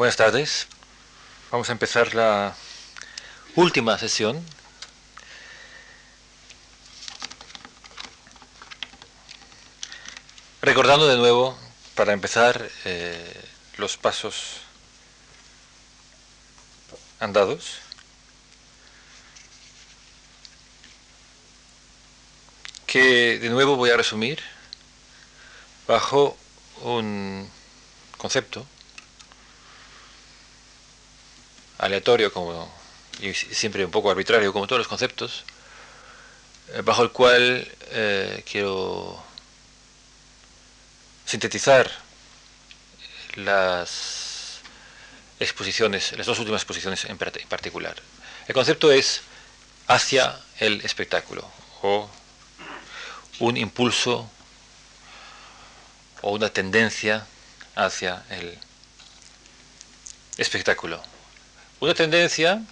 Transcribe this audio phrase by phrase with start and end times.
[0.00, 0.66] Buenas tardes.
[1.50, 2.56] Vamos a empezar la
[3.54, 4.42] última sesión.
[10.62, 11.54] Recordando de nuevo,
[11.96, 13.44] para empezar, eh,
[13.76, 14.62] los pasos
[17.18, 17.80] andados.
[22.86, 24.40] Que de nuevo voy a resumir
[25.86, 26.38] bajo
[26.84, 27.50] un
[28.16, 28.66] concepto
[31.80, 32.70] aleatorio como
[33.20, 35.44] y siempre un poco arbitrario como todos los conceptos
[36.72, 39.22] eh, bajo el cual eh, quiero
[41.26, 41.90] sintetizar
[43.34, 44.60] las
[45.38, 47.96] exposiciones, las dos últimas exposiciones en particular.
[48.46, 49.22] El concepto es
[49.86, 51.48] hacia el espectáculo
[51.82, 52.10] o
[53.38, 54.28] un impulso
[56.22, 57.26] o una tendencia
[57.74, 58.58] hacia el
[60.36, 61.02] espectáculo.
[61.80, 62.62] Una tendencia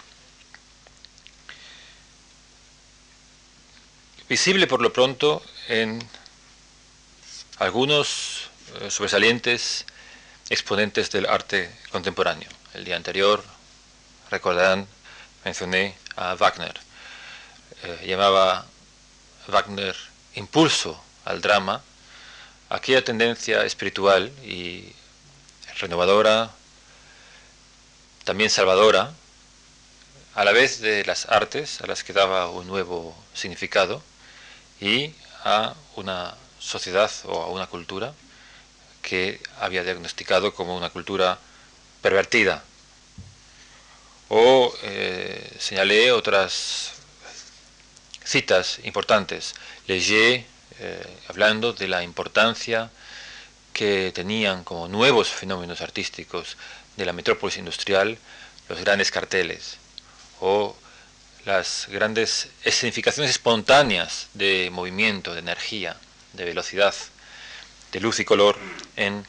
[4.29, 6.07] visible por lo pronto en
[7.57, 9.87] algunos eh, sobresalientes
[10.51, 12.49] exponentes del arte contemporáneo.
[12.75, 13.43] El día anterior,
[14.29, 14.87] recordarán,
[15.43, 16.79] mencioné a Wagner.
[17.81, 18.67] Eh, llamaba
[19.47, 19.95] Wagner
[20.35, 21.81] impulso al drama,
[22.69, 24.93] aquella tendencia espiritual y
[25.79, 26.51] renovadora,
[28.29, 29.11] también salvadora,
[30.35, 34.03] a la vez de las artes, a las que daba un nuevo significado,
[34.79, 38.13] y a una sociedad o a una cultura
[39.01, 41.39] que había diagnosticado como una cultura
[42.03, 42.63] pervertida.
[44.27, 46.91] O eh, señalé otras
[48.23, 49.55] citas importantes.
[49.87, 50.45] Leger,
[50.77, 52.91] eh, hablando de la importancia
[53.73, 56.57] que tenían como nuevos fenómenos artísticos
[56.99, 58.17] de la metrópolis industrial
[58.67, 59.77] los grandes carteles
[60.41, 60.75] o
[61.45, 65.97] las grandes escenificaciones espontáneas de movimiento, de energía,
[66.33, 66.93] de velocidad,
[67.93, 68.57] de luz y color
[68.97, 69.25] en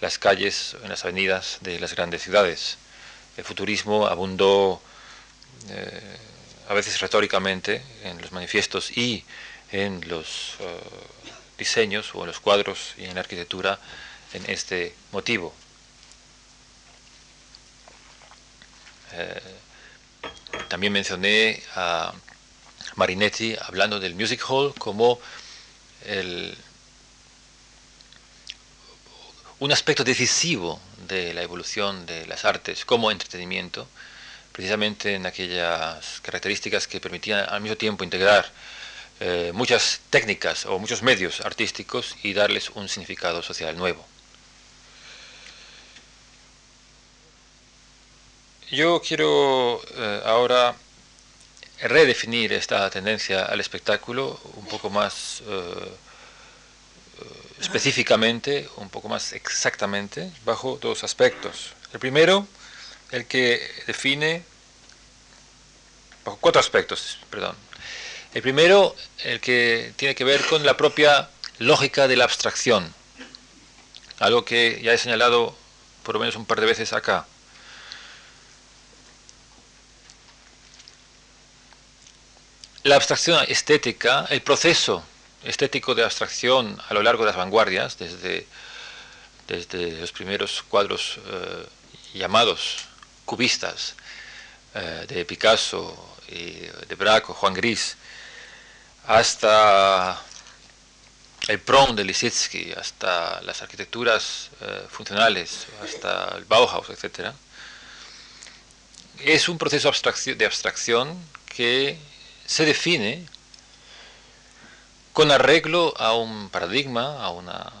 [0.00, 2.78] las calles, en las avenidas de las grandes ciudades.
[3.36, 4.82] El futurismo abundó
[5.68, 6.16] eh,
[6.68, 9.24] a veces retóricamente en los manifiestos y
[9.70, 10.80] en los eh,
[11.58, 13.78] diseños o en los cuadros y en la arquitectura
[14.32, 15.54] en este motivo.
[20.68, 22.12] También mencioné a
[22.96, 25.18] Marinetti hablando del music hall como
[29.62, 33.86] un aspecto decisivo de la evolución de las artes como entretenimiento,
[34.50, 38.50] precisamente en aquellas características que permitían al mismo tiempo integrar
[39.20, 44.04] eh, muchas técnicas o muchos medios artísticos y darles un significado social nuevo.
[48.72, 50.74] Yo quiero eh, ahora
[51.82, 55.92] redefinir esta tendencia al espectáculo un poco más eh,
[57.20, 57.24] eh,
[57.60, 61.74] específicamente, un poco más exactamente, bajo dos aspectos.
[61.92, 62.46] El primero,
[63.10, 64.42] el que define,
[66.24, 67.54] bajo cuatro aspectos, perdón.
[68.32, 71.28] El primero, el que tiene que ver con la propia
[71.58, 72.94] lógica de la abstracción,
[74.18, 75.54] algo que ya he señalado
[76.04, 77.26] por lo menos un par de veces acá.
[82.84, 85.04] La abstracción estética, el proceso
[85.44, 88.44] estético de abstracción a lo largo de las vanguardias, desde,
[89.46, 91.66] desde los primeros cuadros eh,
[92.14, 92.78] llamados
[93.24, 93.94] cubistas
[94.74, 96.52] eh, de Picasso, y
[96.88, 97.96] de Braco, Juan Gris,
[99.06, 100.20] hasta
[101.46, 107.30] el prom de Lisitsky, hasta las arquitecturas eh, funcionales, hasta el Bauhaus, etc.,
[109.20, 109.92] es un proceso
[110.34, 111.16] de abstracción
[111.46, 111.96] que
[112.52, 113.24] se define
[115.14, 117.72] con arreglo a un paradigma, a una,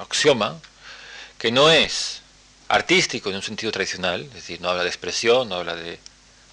[0.00, 0.60] axioma,
[1.38, 2.22] que no es
[2.68, 6.00] artístico en un sentido tradicional, es decir, no habla de expresión, no habla de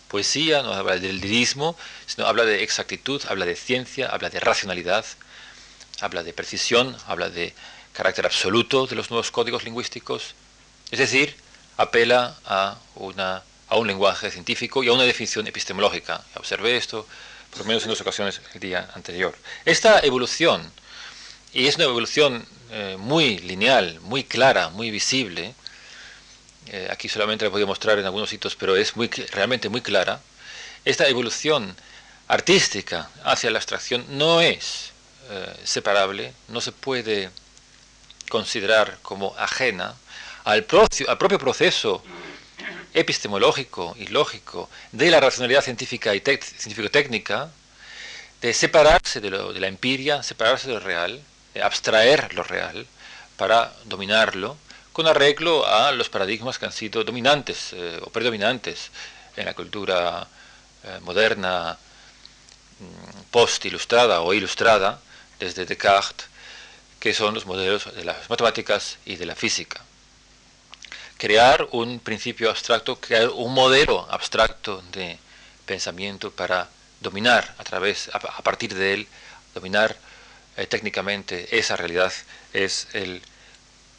[0.07, 1.75] poesía, no habla del lirismo,
[2.05, 5.03] sino habla de exactitud, habla de ciencia, habla de racionalidad,
[5.99, 7.55] habla de precisión, habla de
[7.93, 10.35] carácter absoluto de los nuevos códigos lingüísticos,
[10.91, 11.35] es decir,
[11.77, 16.23] apela a una a un lenguaje científico y a una definición epistemológica.
[16.35, 17.07] Observé esto
[17.49, 19.35] por lo menos en dos ocasiones el día anterior.
[19.65, 20.71] Esta evolución,
[21.53, 25.55] y es una evolución eh, muy lineal, muy clara, muy visible,
[26.67, 29.81] eh, aquí solamente la voy a mostrar en algunos sitios, pero es muy, realmente muy
[29.81, 30.21] clara,
[30.85, 31.75] esta evolución
[32.27, 34.91] artística hacia la abstracción no es
[35.31, 37.31] eh, separable, no se puede
[38.29, 39.95] considerar como ajena
[40.43, 42.03] al, propio proceso
[42.93, 47.49] epistemológico y lógico de la racionalidad científica y científico-técnica,
[48.41, 51.21] de separarse de, lo, de, la empiria, separarse de lo real,
[51.53, 52.85] de abstraer lo real
[53.37, 54.57] para dominarlo,
[54.91, 58.91] con arreglo a los paradigmas que han sido dominantes eh, o predominantes
[59.35, 60.27] en la cultura
[60.83, 61.77] eh, moderna
[62.79, 64.99] mm, post-ilustrada o ilustrada
[65.39, 66.27] desde Descartes,
[66.99, 69.81] que son los modelos de las matemáticas y de la física
[71.17, 75.17] crear un principio abstracto, crear un modelo abstracto de
[75.65, 76.69] pensamiento para
[77.01, 79.07] dominar a través, a, partir de él,
[79.53, 79.95] dominar
[80.57, 82.11] eh, técnicamente esa realidad
[82.53, 83.21] es el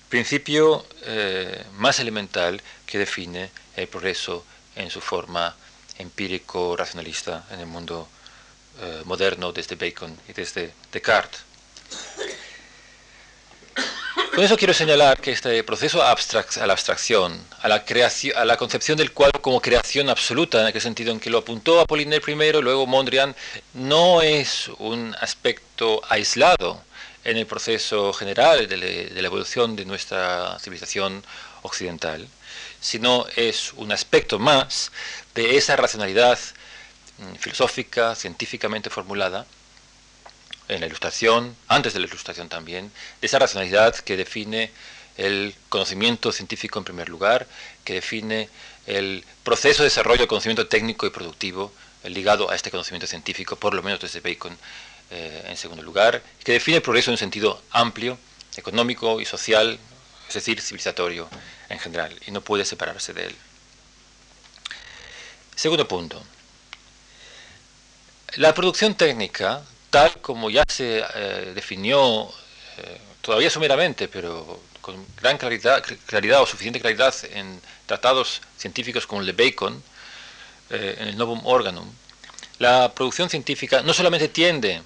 [0.08, 4.44] principio eh, más elemental que define el progreso
[4.76, 5.54] en su forma
[5.98, 8.08] empírico-racionalista en el mundo
[8.80, 11.40] eh, moderno desde Bacon y desde Descartes.
[14.34, 16.06] Con eso quiero señalar que este proceso a
[16.66, 20.80] la abstracción, a la, creación, a la concepción del cuadro como creación absoluta, en el
[20.82, 23.36] sentido en que lo apuntó Apollinaire primero, luego Mondrian,
[23.74, 26.82] no es un aspecto aislado
[27.22, 31.22] en el proceso general de, de la evolución de nuestra civilización
[31.62, 32.26] occidental,
[32.80, 34.90] sino es un aspecto más
[35.36, 36.40] de esa racionalidad
[37.18, 39.46] mm, filosófica, científicamente formulada,
[40.68, 42.90] en la ilustración, antes de la ilustración también,
[43.20, 44.70] de esa racionalidad que define
[45.16, 47.46] el conocimiento científico en primer lugar,
[47.84, 48.48] que define
[48.86, 51.72] el proceso de desarrollo del conocimiento técnico y productivo
[52.04, 54.56] ligado a este conocimiento científico, por lo menos desde Bacon
[55.10, 58.18] eh, en segundo lugar, que define el progreso en un sentido amplio,
[58.56, 59.78] económico y social,
[60.28, 61.28] es decir, civilizatorio
[61.68, 63.36] en general, y no puede separarse de él.
[65.54, 66.22] Segundo punto.
[68.36, 69.62] La producción técnica
[69.94, 72.28] tal como ya se eh, definió,
[72.78, 79.28] eh, todavía someramente, pero con gran claridad, o suficiente claridad en tratados científicos como el
[79.28, 79.80] de Bacon,
[80.70, 81.88] eh, en el Novum Organum,
[82.58, 84.82] la producción científica no solamente tiende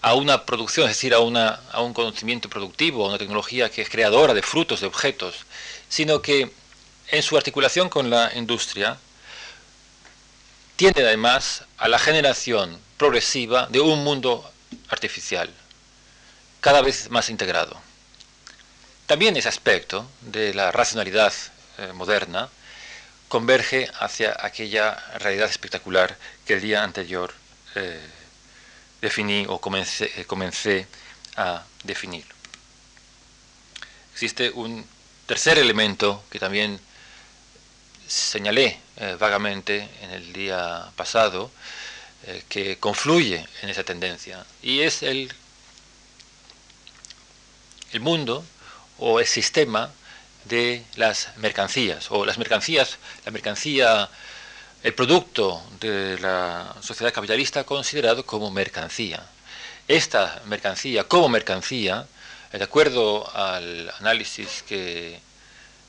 [0.00, 3.82] a una producción, es decir, a, una, a un conocimiento productivo, a una tecnología que
[3.82, 5.34] es creadora de frutos, de objetos,
[5.88, 6.52] sino que
[7.08, 8.96] en su articulación con la industria
[10.76, 14.50] tiende además a la generación progresiva de un mundo
[14.88, 15.50] artificial,
[16.60, 17.80] cada vez más integrado.
[19.06, 21.32] También ese aspecto de la racionalidad
[21.78, 22.48] eh, moderna
[23.28, 27.32] converge hacia aquella realidad espectacular que el día anterior
[27.74, 28.00] eh,
[29.00, 30.86] definí o comencé, eh, comencé
[31.36, 32.24] a definir.
[34.12, 34.86] Existe un
[35.26, 36.80] tercer elemento que también
[38.06, 38.78] señalé
[39.18, 41.50] vagamente en el día pasado,
[42.28, 45.32] eh, que confluye en esa tendencia y es el,
[47.92, 48.44] el mundo
[48.98, 49.92] o el sistema
[50.46, 54.08] de las mercancías o las mercancías, la mercancía,
[54.82, 59.22] el producto de la sociedad capitalista considerado como mercancía.
[59.86, 62.08] Esta mercancía como mercancía,
[62.50, 65.20] de acuerdo al análisis que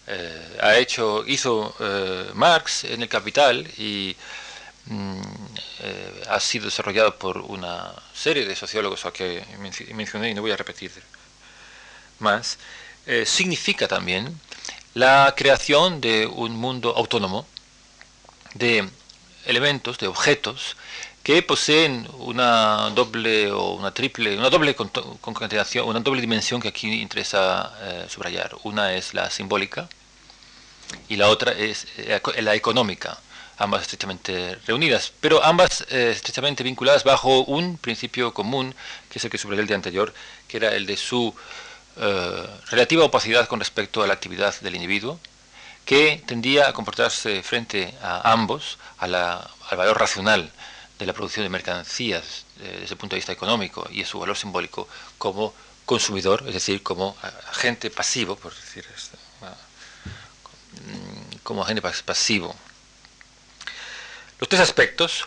[0.07, 4.15] eh, ha hecho, hizo eh, Marx en el Capital y
[4.89, 5.19] Mm,
[5.79, 9.43] eh, ha sido desarrollado por una serie de sociólogos a que
[9.93, 10.91] mencioné y no voy a repetir
[12.19, 12.57] más,
[13.25, 14.39] significa también
[14.93, 17.45] la creación de un mundo autónomo
[18.55, 18.89] de
[19.45, 20.75] elementos, de objetos
[21.23, 26.91] que poseen una doble o una triple, una doble concatenación, una doble dimensión que aquí
[27.01, 28.55] interesa subrayar.
[28.63, 29.87] Una es la simbólica
[31.09, 31.87] y la otra es
[32.39, 33.19] la económica
[33.57, 38.73] ambas estrechamente reunidas, pero ambas eh, estrechamente vinculadas bajo un principio común,
[39.09, 40.13] que es el que subrayé el día anterior,
[40.47, 41.33] que era el de su
[41.97, 45.19] eh, relativa opacidad con respecto a la actividad del individuo,
[45.85, 49.11] que tendía a comportarse frente a ambos, al
[49.71, 50.51] valor racional
[50.99, 54.19] de la producción de mercancías eh, desde el punto de vista económico y a su
[54.19, 55.53] valor simbólico como
[55.85, 57.15] consumidor, es decir, como
[57.49, 58.85] agente pasivo, por decir
[61.43, 62.55] como agente pasivo.
[64.39, 65.25] Los tres aspectos,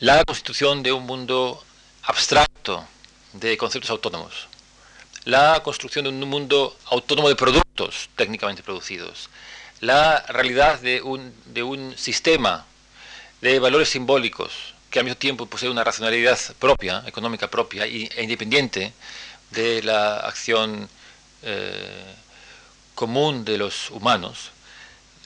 [0.00, 1.62] la constitución de un mundo
[2.04, 2.86] abstracto
[3.34, 4.48] de conceptos autónomos,
[5.24, 9.30] la construcción de un mundo autónomo de productos técnicamente producidos,
[9.80, 12.66] la realidad de un, de un sistema
[13.40, 18.92] de valores simbólicos que al mismo tiempo posee una racionalidad propia, económica propia e independiente
[19.50, 20.88] de la acción
[21.42, 22.14] eh,
[22.94, 24.50] común de los humanos,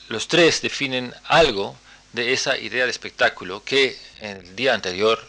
[0.09, 1.77] los tres definen algo
[2.13, 5.23] de esa idea de espectáculo que en el día anterior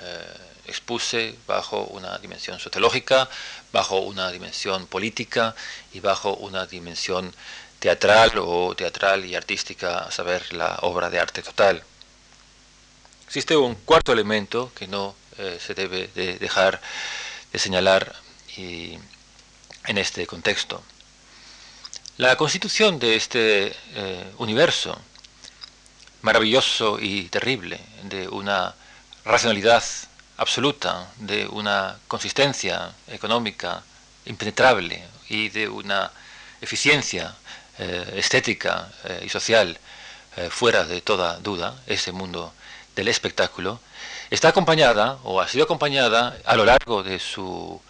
[0.00, 3.28] eh, expuse bajo una dimensión sociológica,
[3.72, 5.54] bajo una dimensión política
[5.92, 7.32] y bajo una dimensión
[7.78, 11.82] teatral o teatral y artística, a saber, la obra de arte total.
[13.26, 16.80] Existe un cuarto elemento que no eh, se debe de dejar
[17.52, 18.14] de señalar
[18.56, 20.82] en este contexto.
[22.18, 24.98] La constitución de este eh, universo
[26.22, 28.74] maravilloso y terrible, de una
[29.26, 29.84] racionalidad
[30.38, 33.82] absoluta, de una consistencia económica
[34.24, 36.10] impenetrable y de una
[36.62, 37.34] eficiencia
[37.78, 39.78] eh, estética eh, y social
[40.50, 42.52] fuera de toda duda, ese mundo
[42.94, 43.80] del espectáculo,
[44.30, 47.80] está acompañada o ha sido acompañada a lo largo de su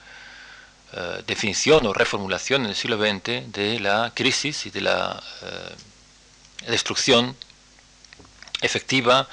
[1.26, 5.22] definición o reformulación en el siglo XX de la crisis y de la
[6.66, 7.36] destrucción
[8.62, 9.28] efectiva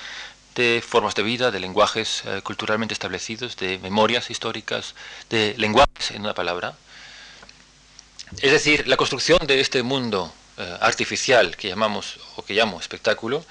[0.55, 4.95] de formas de vida, de lenguajes eh, culturalmente establecidos, de memorias históricas,
[5.29, 6.75] de lenguajes, en una palabra.
[8.41, 13.43] Es decir, la construcción de este mundo eh, artificial que llamamos o que llamo espectáculo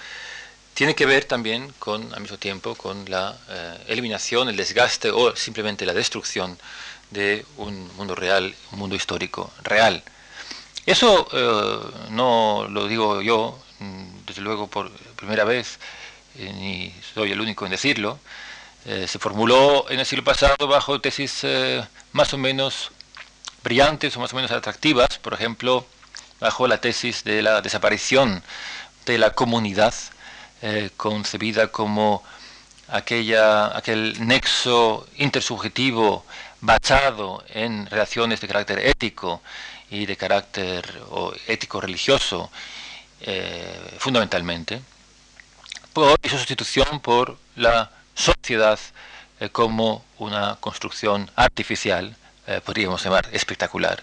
[0.74, 5.34] tiene que ver también con, al mismo tiempo, con la eh, eliminación, el desgaste o
[5.36, 6.58] simplemente la destrucción
[7.12, 10.02] de un mundo real, un mundo histórico real.
[10.86, 11.28] Eso
[12.10, 15.78] no lo digo yo, mm, desde luego por primera vez,
[16.36, 18.18] eh, ni soy el único en decirlo,
[18.86, 22.90] eh, se formuló en el siglo pasado bajo tesis eh, más o menos
[23.62, 25.86] brillantes o más o menos atractivas, por ejemplo,
[26.40, 28.42] bajo la tesis de la desaparición
[29.06, 29.94] de la comunidad,
[30.96, 32.22] concebida como
[32.88, 36.24] aquella, aquel nexo intersubjetivo
[36.62, 39.42] basado en relaciones de carácter ético
[39.90, 40.82] y de carácter
[41.46, 42.50] ético-religioso,
[43.98, 44.80] fundamentalmente,
[45.92, 48.78] por, y su sustitución por la sociedad
[49.40, 52.16] eh, como una construcción artificial,
[52.46, 54.02] eh, podríamos llamar espectacular,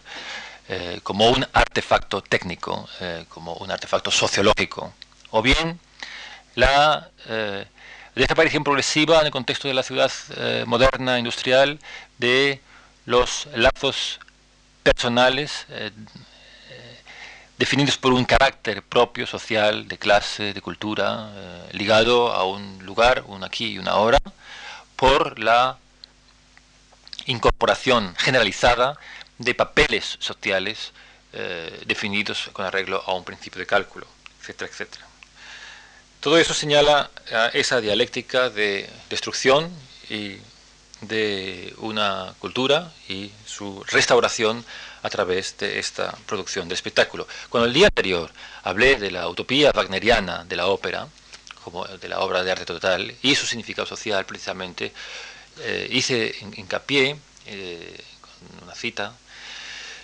[0.67, 2.87] eh, como un artefacto técnico,
[3.29, 4.93] como un artefacto sociológico,
[5.31, 5.79] o bien
[6.55, 7.09] la
[8.23, 10.11] desaparición progresiva en el contexto de la ciudad
[10.65, 11.79] moderna industrial
[12.17, 12.61] de
[13.05, 14.19] los lazos
[14.83, 15.65] personales
[17.59, 23.25] definidos por un carácter propio, social, de clase, de cultura, eh, ligado a un lugar,
[23.27, 24.17] un aquí y una ahora,
[24.95, 25.77] por la
[27.25, 28.97] incorporación generalizada
[29.37, 30.93] de papeles sociales
[31.33, 34.07] eh, definidos con arreglo a un principio de cálculo,
[34.39, 35.08] etcétera, etcétera.
[36.19, 37.09] Todo eso señala
[37.53, 39.71] esa dialéctica de destrucción
[40.09, 40.35] y
[41.01, 44.65] de una cultura y su restauración
[45.01, 47.25] a través de esta producción de espectáculo.
[47.47, 48.29] Cuando el día anterior
[48.63, 51.07] hablé de la utopía wagneriana de la ópera,
[51.63, 54.91] como de la obra de arte total, y su significado social precisamente,
[55.61, 59.13] eh, hice hincapié, eh, con una cita,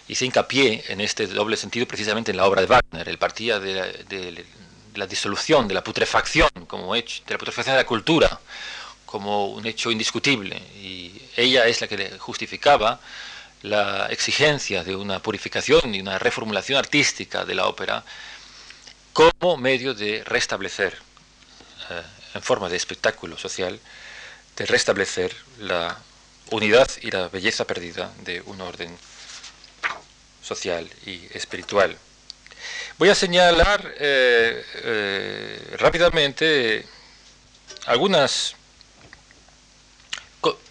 [0.08, 3.10] hice hincapié en este doble sentido precisamente en la obra de Wagner.
[3.10, 4.46] Él partía de,
[4.96, 8.40] la disolución, de la putrefacción, como hecho, de la putrefacción de la cultura,
[9.06, 13.00] como un hecho indiscutible, y ella es la que justificaba
[13.62, 18.04] la exigencia de una purificación y una reformulación artística de la ópera
[19.14, 20.98] como medio de restablecer,
[21.90, 22.02] eh,
[22.34, 23.80] en forma de espectáculo social,
[24.58, 25.98] de restablecer la
[26.52, 28.96] unidad y la belleza perdida de un orden
[30.44, 31.98] social y espiritual.
[32.98, 36.86] Voy a señalar eh, eh, rápidamente
[37.88, 38.56] algunas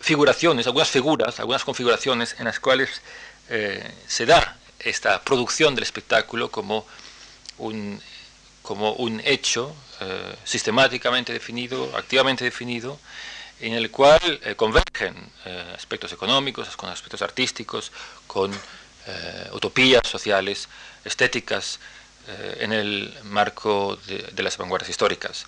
[0.00, 3.02] figuraciones, algunas figuras, algunas configuraciones en las cuales
[3.50, 6.86] eh, se da esta producción del espectáculo como
[7.58, 8.00] un,
[8.62, 9.74] como un hecho
[10.44, 12.98] sistemáticamente definido, activamente definido,
[13.60, 15.14] en el cual convergen
[15.74, 17.90] aspectos económicos con aspectos artísticos,
[18.26, 18.52] con
[19.52, 20.68] utopías sociales,
[21.04, 21.78] estéticas,
[22.58, 25.46] en el marco de las vanguardias históricas.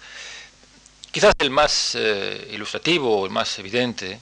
[1.16, 4.20] Quizás el más eh, ilustrativo el más evidente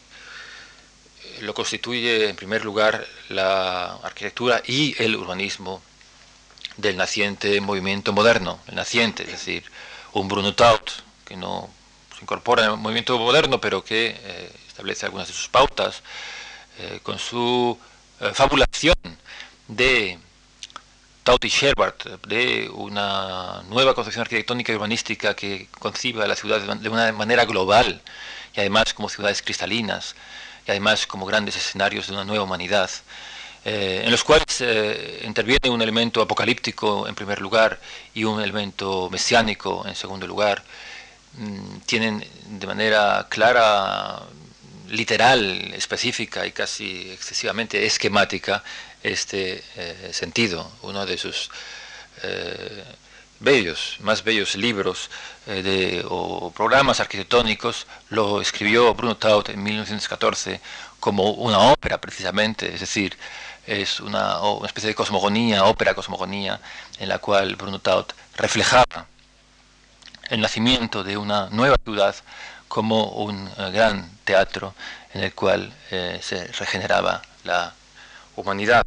[1.24, 5.82] eh, lo constituye en primer lugar la arquitectura y el urbanismo
[6.76, 9.64] del naciente movimiento moderno, el naciente, es decir,
[10.12, 10.88] un Bruno Taut,
[11.24, 11.68] que no
[12.16, 16.00] se incorpora en el movimiento moderno, pero que eh, establece algunas de sus pautas,
[17.02, 17.76] con su
[18.34, 18.94] fabulación
[19.68, 20.18] de
[21.22, 27.12] Tauti Sherbart, de una nueva concepción arquitectónica y urbanística que conciba la ciudad de una
[27.12, 28.02] manera global
[28.54, 30.14] y además como ciudades cristalinas
[30.66, 32.90] y además como grandes escenarios de una nueva humanidad,
[33.64, 37.80] eh, en los cuales eh, interviene un elemento apocalíptico en primer lugar
[38.12, 40.62] y un elemento mesiánico en segundo lugar,
[41.38, 44.22] mm, tienen de manera clara
[44.88, 48.62] literal, específica y casi excesivamente esquemática
[49.04, 50.68] este eh, sentido.
[50.82, 51.50] Uno de sus
[52.22, 52.84] eh,
[53.38, 55.10] bellos, más bellos libros
[55.46, 60.60] de, o programas arquitectónicos lo escribió Bruno Taut en 1914
[60.98, 63.16] como una ópera precisamente, es decir,
[63.66, 66.60] es una, una especie de cosmogonía, ópera cosmogonía,
[66.98, 69.06] en la cual Bruno Taut reflejaba
[70.30, 72.14] el nacimiento de una nueva ciudad
[72.68, 74.74] como un eh, gran teatro
[75.12, 77.72] en el cual eh, se regeneraba la
[78.36, 78.84] humanidad.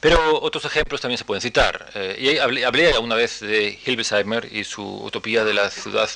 [0.00, 1.90] Pero otros ejemplos también se pueden citar.
[1.94, 6.08] Eh, y hablé, hablé, una vez de Hilbesheimer y su utopía de la ciudad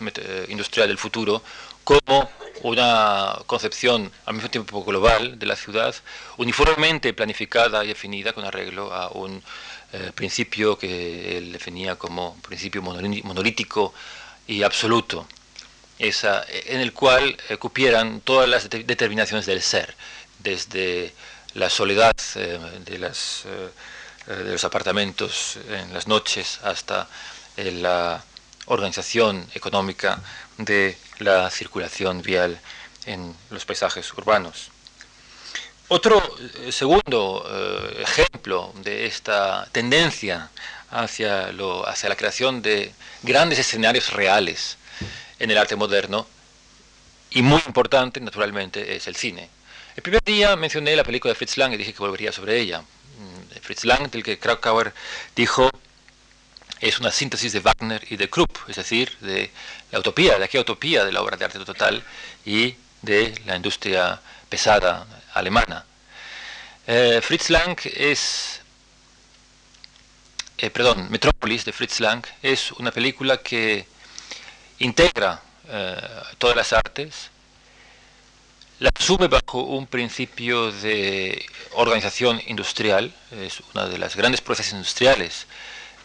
[0.48, 1.42] industrial del futuro
[1.82, 2.30] como
[2.62, 5.94] una concepción al mismo tiempo global de la ciudad,
[6.36, 9.42] uniformemente planificada y definida con arreglo a un
[9.92, 13.94] eh, principio que él definía como principio monolítico
[14.46, 15.26] y absoluto,
[15.98, 19.94] en el cual eh, cupieran todas las determinaciones del ser,
[20.38, 21.12] desde
[21.54, 23.44] la soledad eh, de, las,
[24.26, 27.08] de los apartamentos en las noches hasta
[27.56, 28.22] la
[28.66, 30.20] organización económica
[30.58, 32.60] de la circulación vial
[33.06, 34.70] en los paisajes urbanos.
[35.88, 40.50] Otro eh, segundo eh, ejemplo de esta tendencia
[40.90, 42.92] hacia la creación de
[43.22, 44.76] grandes escenarios reales
[45.38, 46.26] en el arte moderno,
[47.30, 49.48] y muy importante, naturalmente, es el cine.
[50.00, 52.80] El primer día mencioné la película de Fritz Lang y dije que volvería sobre ella.
[52.80, 54.94] Mm, Fritz Lang, del que Krakauer
[55.36, 55.68] dijo,
[56.80, 59.50] es una síntesis de Wagner y de Krupp, es decir, de
[59.90, 62.02] la utopía, de aquella utopía de la obra de arte total
[62.46, 65.84] y de la industria pesada alemana.
[66.86, 68.62] Eh, Fritz Lang es,
[70.56, 73.84] eh, perdón, Metrópolis de Fritz Lang es una película que
[74.78, 76.00] integra eh,
[76.38, 77.29] todas las artes,
[78.80, 85.46] la asume bajo un principio de organización industrial, es una de las grandes procesos industriales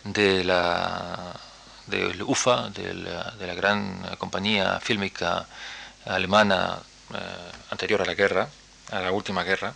[0.03, 1.39] de la
[1.88, 5.47] del UFA, de la, gran compañía fílmica
[6.06, 6.80] alemana
[7.69, 8.49] anterior a la guerra,
[8.91, 9.73] a la última guerra,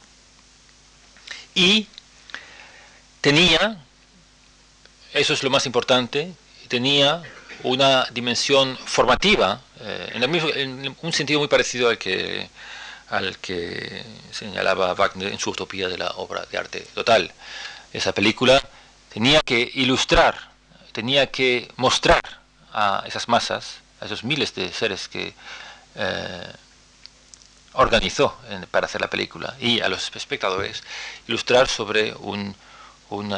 [1.56, 1.88] y
[3.22, 3.78] tenía,
[5.14, 6.34] eso es lo más importante,
[6.68, 7.24] tenía
[7.64, 12.50] una dimensión formativa, eh, en, un sentido muy parecido al que,
[13.10, 17.32] al que señalaba Wagner en su utopía de la obra de arte total.
[17.92, 18.62] Esa película
[19.12, 20.36] tenía que ilustrar,
[20.92, 22.22] tenía que mostrar
[22.72, 25.34] a esas masas, a esos miles de seres que
[25.96, 26.54] eh,
[27.74, 28.38] organizó
[28.72, 30.84] para hacer la película y a los espectadores
[31.28, 32.56] ilustrar sobre un,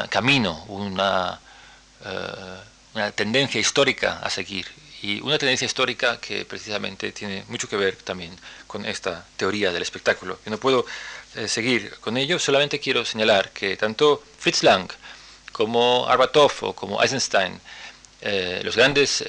[0.09, 2.57] camino, eh,
[2.93, 4.67] una tendencia histórica a seguir
[5.01, 8.35] y una tendencia histórica que precisamente tiene mucho que ver también
[8.67, 10.39] con esta teoría del espectáculo.
[10.45, 10.85] Yo no puedo
[11.35, 14.89] eh, seguir con ello, solamente quiero señalar que tanto Fritz Lang
[15.51, 17.59] como Arbatov o como Eisenstein,
[18.21, 19.23] eh, los grandes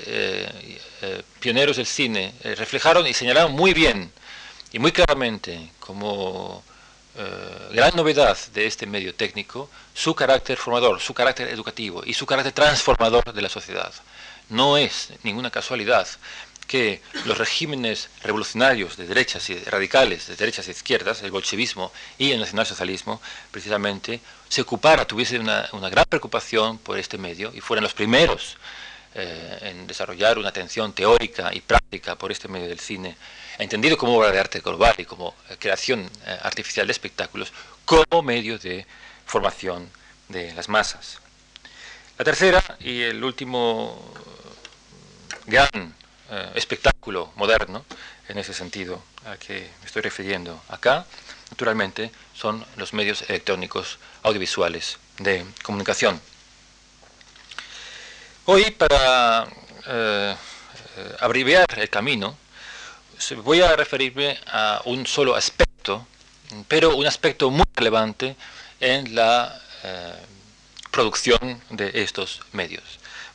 [1.41, 4.13] pioneros del cine, reflejaron y señalaron muy bien
[4.73, 6.63] y muy claramente como
[7.15, 12.25] eh, gran novedad de este medio técnico su carácter formador, su carácter educativo y su
[12.25, 13.93] carácter transformador de la sociedad.
[14.53, 16.07] No es ninguna casualidad
[16.67, 22.33] que los regímenes revolucionarios de derechas y radicales, de derechas y izquierdas, el bolchevismo y
[22.33, 27.83] el nacionalsocialismo, precisamente se ocupara, tuviese una, una gran preocupación por este medio y fueran
[27.83, 28.59] los primeros
[29.15, 33.17] eh, en desarrollar una atención teórica y práctica por este medio del cine
[33.59, 37.55] entendido como obra de arte global y como eh, creación eh, artificial de espectáculos,
[37.87, 38.87] como medio de
[39.25, 39.89] formación
[40.29, 41.23] de las masas.
[42.19, 44.13] La tercera y el último
[45.47, 45.95] gran
[46.31, 47.85] eh, espectáculo moderno,
[48.29, 51.07] en ese sentido al que me estoy refiriendo acá,
[51.51, 56.21] naturalmente, son los medios electrónicos audiovisuales de comunicación.
[58.47, 59.47] Hoy, para
[61.21, 62.37] abreviar el camino,
[63.43, 66.07] voy a referirme a un solo aspecto,
[66.69, 68.37] pero un aspecto muy relevante
[68.81, 70.13] en la eh,
[70.91, 72.83] producción de estos medios.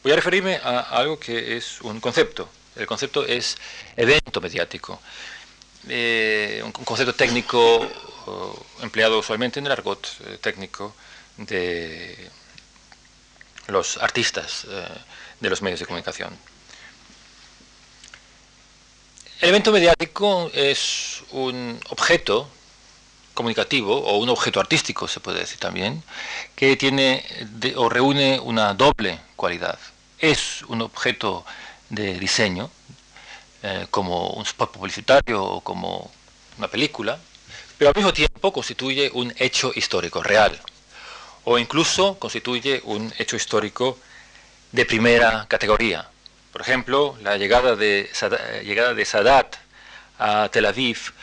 [0.08, 2.48] Voy a referirme a algo que es un concepto.
[2.78, 3.58] El concepto es
[3.98, 5.02] evento mediático.
[5.90, 7.86] Eh, un concepto técnico
[8.82, 10.96] empleado usualmente en el argot eh, técnico
[11.36, 12.30] de
[13.68, 14.66] los artistas
[15.42, 16.34] de los medios de comunicación.
[19.42, 22.48] El evento mediático es un objeto
[23.34, 26.02] comunicativo o un objeto artístico, se puede decir también,
[26.56, 27.26] que tiene
[27.76, 29.78] o reúne una doble cualidad.
[30.20, 31.46] Es un objeto
[31.90, 32.72] de diseño,
[33.62, 36.12] eh, como un spot publicitario o como
[36.58, 37.20] una película,
[37.78, 40.60] pero al mismo tiempo constituye un hecho histórico real,
[41.44, 44.00] o incluso constituye un hecho histórico
[44.72, 46.10] de primera categoría.
[46.52, 48.10] Por ejemplo, la llegada de,
[48.64, 49.56] llegada de Sadat
[50.18, 51.14] a Tel Aviv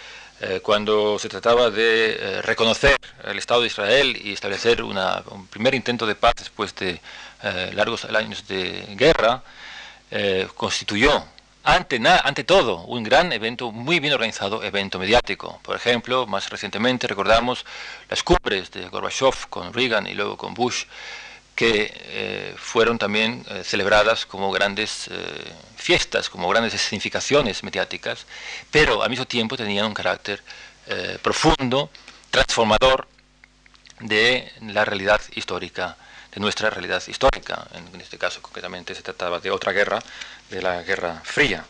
[0.40, 5.74] eh, cuando se trataba de eh, reconocer el Estado de Israel y establecer un primer
[5.74, 7.00] intento de paz después de
[7.44, 9.42] eh, largos años de guerra,
[10.54, 11.24] constituyó
[11.64, 15.58] ante, ante todo un gran evento, muy bien organizado evento mediático.
[15.62, 17.64] Por ejemplo, más recientemente recordamos
[18.10, 20.84] las cumbres de Gorbachev con Reagan y luego con Bush,
[21.54, 28.26] que eh, fueron también eh, celebradas como grandes eh, fiestas, como grandes significaciones mediáticas,
[28.70, 30.42] pero al mismo tiempo tenían un carácter
[31.22, 31.88] profundo,
[32.30, 33.08] transformador
[34.00, 35.96] de la realidad histórica,
[36.34, 37.66] de nuestra realidad histórica.
[37.74, 40.02] En, este caso, concretamente, se trataba de otra guerra,
[40.50, 41.64] de la Guerra Fría.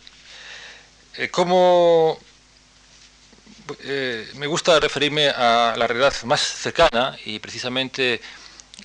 [1.30, 2.18] como
[4.34, 8.20] me gusta referirme a la realidad más cercana y precisamente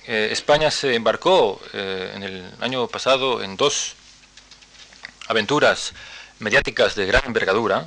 [0.06, 3.94] eh, España se embarcó eh, en el año pasado en dos
[5.28, 5.92] aventuras
[6.38, 7.86] mediáticas de gran envergadura,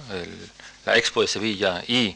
[0.86, 2.16] la Expo de Sevilla y,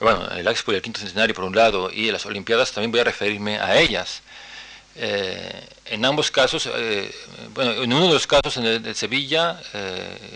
[0.00, 3.04] bueno, la Expo del quinto centenario por un lado y las Olimpiadas, también voy a
[3.04, 4.22] referirme a ellas.
[5.00, 6.68] Eh, en ambos casos,
[7.54, 9.60] bueno, en uno de los casos en el de Sevilla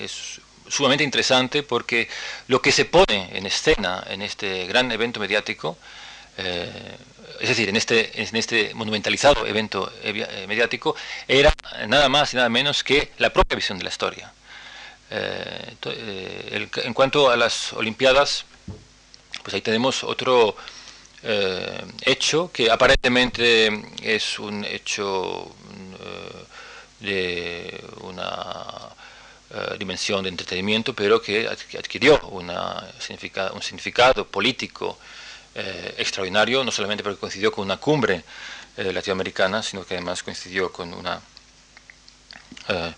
[0.01, 2.09] es sumamente interesante porque
[2.49, 5.77] lo que se pone en escena en este gran evento mediático
[7.43, 10.95] es decir, en este, en este monumentalizado evento eh, mediático,
[11.27, 11.53] era
[11.89, 14.33] nada más y nada menos que la propia visión de la historia.
[15.11, 18.45] Eh, eh, en cuanto a las Olimpiadas,
[19.43, 20.57] pues ahí tenemos otro
[22.05, 23.71] hecho que aparentemente
[24.03, 25.55] es un hecho
[26.99, 28.89] de una
[29.79, 32.51] dimensión de entretenimiento, pero que adquirió un
[33.63, 34.99] significado político
[35.55, 38.25] eh, extraordinario, no solamente porque coincidió con una cumbre
[38.79, 41.21] eh, latinoamericana, sino que además coincidió con una
[42.69, 42.93] eh,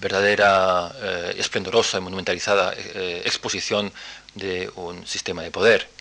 [0.00, 0.94] verdadera,
[1.36, 2.72] esplendorosa y monumentalizada
[3.24, 3.92] exposición
[4.34, 5.99] de un sistema de poder.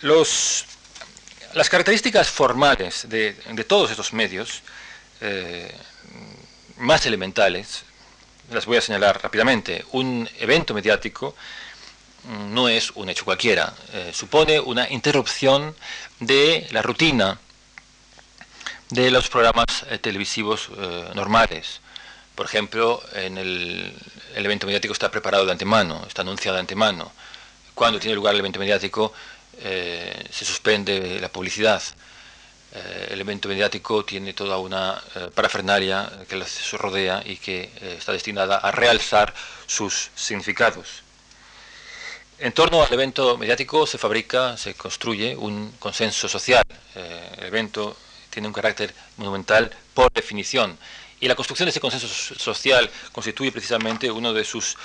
[0.00, 3.32] Las características formales de,
[3.66, 4.62] todos estos medios,
[6.78, 7.82] más elementales,
[8.50, 9.84] las voy a señalar rápidamente.
[9.92, 11.34] Un evento mediático
[12.50, 15.74] no es un hecho cualquiera, eh, supone una interrupción
[16.20, 17.38] de la rutina
[18.90, 21.80] de los programas eh, televisivos eh, normales.
[22.34, 23.94] Por ejemplo, en el,
[24.34, 27.12] evento mediático está preparado de antemano, está anunciado de antemano.
[27.74, 29.12] Cuando tiene lugar el evento mediático
[29.60, 31.82] se suspende la publicidad.
[33.10, 35.02] el evento mediático tiene toda una
[35.34, 36.46] parafernalia que lo
[36.78, 39.34] rodea y que está destinada a realzar
[39.66, 41.02] sus significados.
[42.40, 46.62] En torno al evento mediático se fabrica, se construye un consenso social.
[46.94, 47.96] Eh, el evento
[48.30, 50.78] tiene un carácter monumental por definición.
[51.18, 54.76] Y la construcción de ese consenso social constituye precisamente uno de sus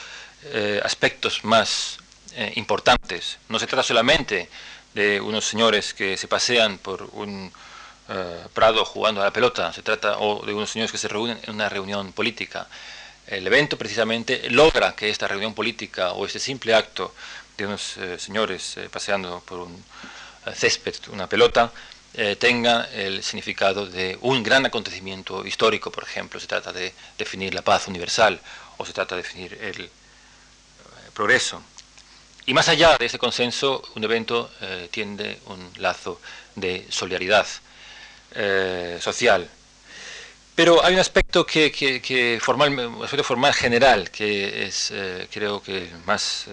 [0.46, 2.00] eh, aspectos más
[2.36, 3.38] eh, importantes.
[3.50, 4.50] No se trata solamente
[4.94, 7.52] de unos señores que se pasean por un
[8.54, 11.56] prado jugando a la pelota, se trata o de unos señores que se reúnen en
[11.56, 12.68] una reunión política.
[13.26, 17.16] El evento precisamente logra que esta reunión política o este simple acto
[17.58, 19.84] de unos eh, señores eh, paseando por un
[20.46, 21.72] eh, césped, una pelota,
[22.38, 27.64] tenga el significado de un gran acontecimiento histórico, por ejemplo, se trata de definir la
[27.64, 28.40] paz universal
[28.78, 29.90] o se trata de definir el
[31.12, 31.64] progreso.
[32.46, 34.52] Y más allá de ese consenso, un evento
[34.92, 36.20] tiende un lazo
[36.56, 37.48] de solidaridad
[39.00, 39.50] social.
[40.56, 44.94] Pero hay un aspecto que, que, formal, un aspecto formal general que es,
[45.32, 46.48] creo que más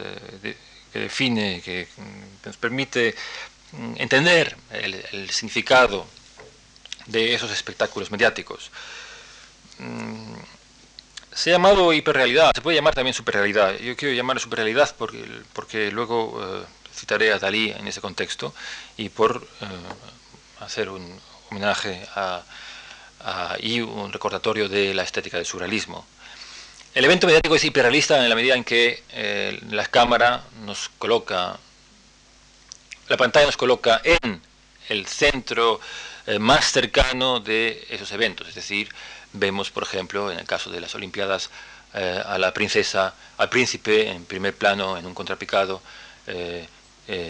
[0.92, 1.88] que define, que,
[2.44, 3.14] nos permite
[3.72, 6.06] mm, entender el, significado
[7.06, 8.70] de esos espectáculos mediáticos.
[9.78, 10.34] Mm,
[11.32, 13.78] se ha llamado hiperrealidad, se puede llamar también superrealidad.
[13.78, 16.64] Yo quiero llamar superrealidad porque, porque luego eh,
[16.94, 18.54] citaré a Dalí en ese contexto
[18.96, 19.66] y por eh,
[20.60, 22.42] hacer un homenaje a,
[23.60, 26.06] y un recordatorio de la estética del surrealismo.
[26.94, 31.58] El evento mediático es hiperrealista en la medida en que eh, la cámara nos coloca,
[33.08, 34.40] la pantalla nos coloca en
[34.88, 35.80] el centro
[36.38, 38.48] más cercano de esos eventos.
[38.48, 38.88] Es decir,
[39.32, 41.50] vemos, por ejemplo, en el caso de las Olimpiadas,
[41.94, 45.82] eh, a la princesa, al príncipe en primer plano, en un contrapicado,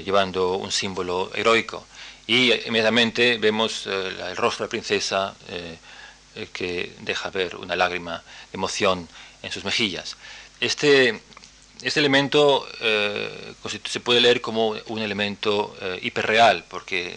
[0.05, 1.87] llevando un símbolo heroico.
[2.27, 5.35] Y inmediatamente vemos el rostro de la princesa
[6.53, 9.09] que deja ver una lágrima de emoción
[9.43, 10.19] en sus mejillas.
[10.61, 11.19] Este
[11.83, 17.17] este elemento eh, se puede leer como un elemento eh, hiperreal, porque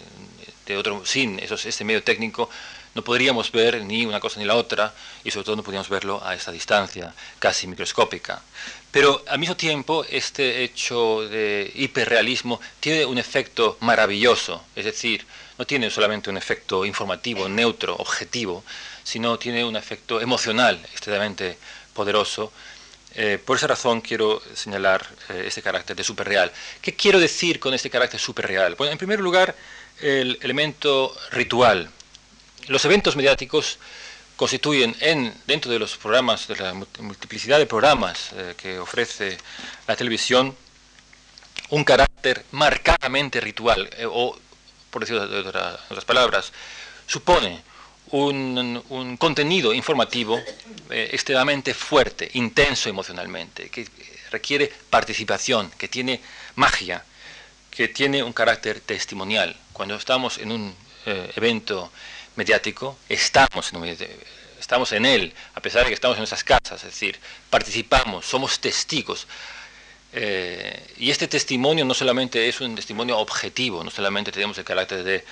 [0.66, 2.48] de otro, sin esos, este medio técnico
[2.94, 6.24] no podríamos ver ni una cosa ni la otra y sobre todo no podríamos verlo
[6.24, 8.42] a esta distancia casi microscópica.
[8.90, 15.26] Pero al mismo tiempo este hecho de hiperrealismo tiene un efecto maravilloso, es decir,
[15.58, 18.64] no tiene solamente un efecto informativo, neutro, objetivo,
[19.02, 21.58] sino tiene un efecto emocional extremadamente
[21.92, 22.52] poderoso.
[23.16, 26.50] Eh, por esa razón quiero señalar eh, este carácter de superreal.
[26.80, 28.74] ¿Qué quiero decir con este carácter superreal?
[28.74, 29.54] Bueno, en primer lugar,
[30.00, 31.90] el elemento ritual.
[32.68, 33.78] Los eventos mediáticos
[34.36, 39.36] constituyen en, dentro de los programas, de la multiplicidad de programas eh, que ofrece
[39.86, 40.56] la televisión,
[41.70, 44.38] un carácter marcadamente ritual, o
[44.90, 46.52] por decirlo de otras palabras,
[47.06, 47.62] supone
[48.10, 50.40] un, contenido informativo
[50.90, 53.86] eh, extremadamente fuerte, intenso emocionalmente, que
[54.30, 56.20] requiere participación, que tiene
[56.54, 57.04] magia,
[57.70, 59.56] que tiene un carácter testimonial.
[59.72, 60.74] Cuando estamos en un
[61.06, 61.90] eh, evento
[62.36, 63.96] mediático, estamos en,
[64.58, 67.18] estamos en él, a pesar de que estamos en nuestras casas, es decir,
[67.50, 69.26] participamos, somos testigos.
[70.16, 75.02] Eh, y este testimonio no solamente es un testimonio objetivo, no solamente tenemos el carácter
[75.02, 75.24] de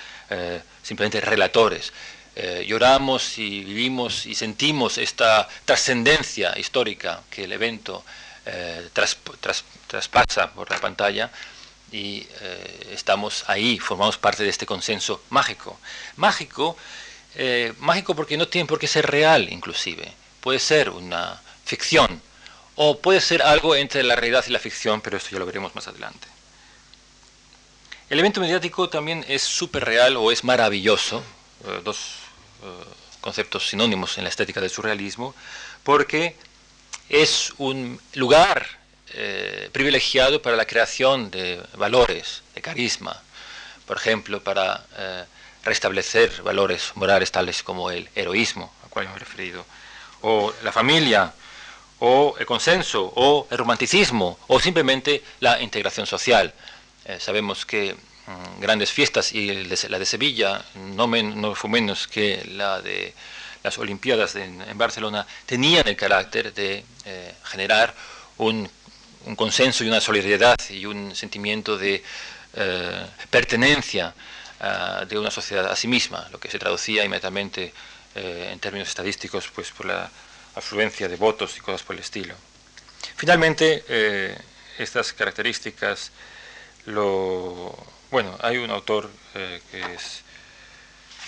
[0.81, 1.93] simplemente relatores,
[2.35, 8.03] eh, lloramos y vivimos y sentimos esta trascendencia histórica que el evento
[8.45, 8.89] eh,
[9.87, 11.29] traspasa por la pantalla
[11.93, 15.79] y eh, estamos ahí, formamos parte de este consenso mágico.
[16.17, 16.75] Mágico,
[17.79, 22.21] mágico porque no tiene por qué ser real inclusive, puede ser una ficción
[22.75, 25.73] o puede ser algo entre la realidad y la ficción, pero esto ya lo veremos
[25.73, 26.27] más adelante.
[28.09, 31.23] El evento mediático también es súper real o es maravilloso,
[31.83, 31.97] dos
[32.63, 32.67] eh,
[33.21, 35.33] conceptos sinónimos en la estética del surrealismo,
[35.83, 36.35] porque
[37.09, 38.82] es un lugar
[39.13, 43.21] eh, privilegiado para la creación de valores, de carisma,
[43.85, 45.25] por ejemplo, para eh,
[45.63, 49.65] restablecer valores morales tales como el heroísmo, al cual hemos referido,
[50.21, 51.33] o la familia,
[51.99, 56.53] o el consenso, o el romanticismo, o simplemente la integración social.
[57.19, 57.95] sabemos que
[58.25, 59.51] Mm, grandes fiestas y
[59.89, 63.13] la de Sevilla, no, no, fue menos que la de
[63.63, 67.93] las Olimpiadas en, Barcelona, tenían el carácter de eh, generar
[68.37, 68.69] un,
[69.35, 72.03] consenso y una solidaridad y un sentimiento de
[72.55, 74.13] eh, pertenencia
[74.59, 77.73] ah, de una sociedad a sí misma, lo que se traducía inmediatamente
[78.15, 80.09] eh, en términos estadísticos pues, por la
[80.55, 82.35] afluencia de votos y cosas por el estilo.
[83.15, 83.83] Finalmente,
[84.77, 86.11] estas características
[86.85, 87.75] lo
[88.13, 90.21] bueno, hay un autor eh, que es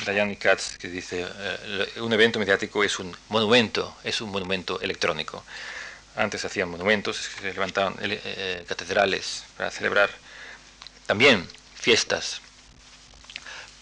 [0.05, 5.43] Diane Katz que dice eh, un evento mediático es un monumento, es un monumento electrónico.
[6.15, 10.10] Antes hacían monumentos, se levantaban eh, catedrales para celebrar
[11.06, 12.41] también fiestas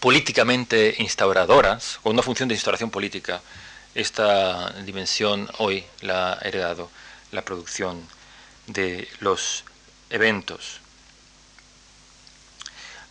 [0.00, 3.40] políticamente instauradoras, con una función de instauración política.
[3.94, 6.90] Esta dimensión hoy la ha heredado
[7.32, 8.06] la producción
[8.66, 9.64] de los
[10.10, 10.80] eventos.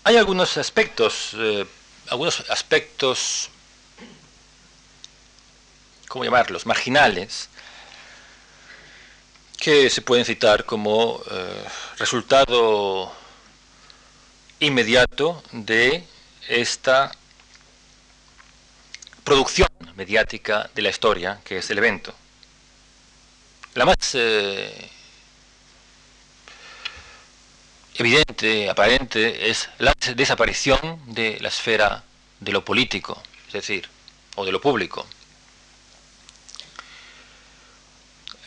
[0.04, 1.66] Hay algunos aspectos, eh,
[2.10, 3.50] algunos aspectos,
[6.10, 7.50] ¿cómo llamarlos?, marginales,
[9.64, 11.64] que se pueden citar como eh,
[11.98, 13.10] resultado
[14.60, 16.04] inmediato de
[16.50, 17.10] esta
[19.24, 22.14] producción mediática de la historia, que es el evento.
[23.76, 24.90] La más eh,
[27.96, 32.04] evidente, aparente, es la desaparición de la esfera
[32.42, 33.88] de lo político, es decir,
[34.36, 35.08] o de lo público.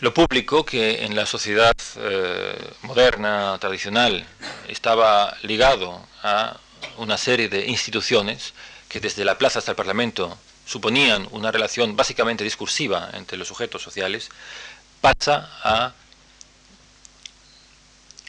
[0.00, 4.26] Lo público que en la sociedad eh, moderna, tradicional,
[4.68, 6.60] estaba ligado a
[6.98, 8.52] una serie de instituciones
[8.90, 13.80] que desde la plaza hasta el Parlamento suponían una relación básicamente discursiva entre los sujetos
[13.80, 14.28] sociales,
[15.00, 15.94] pasa a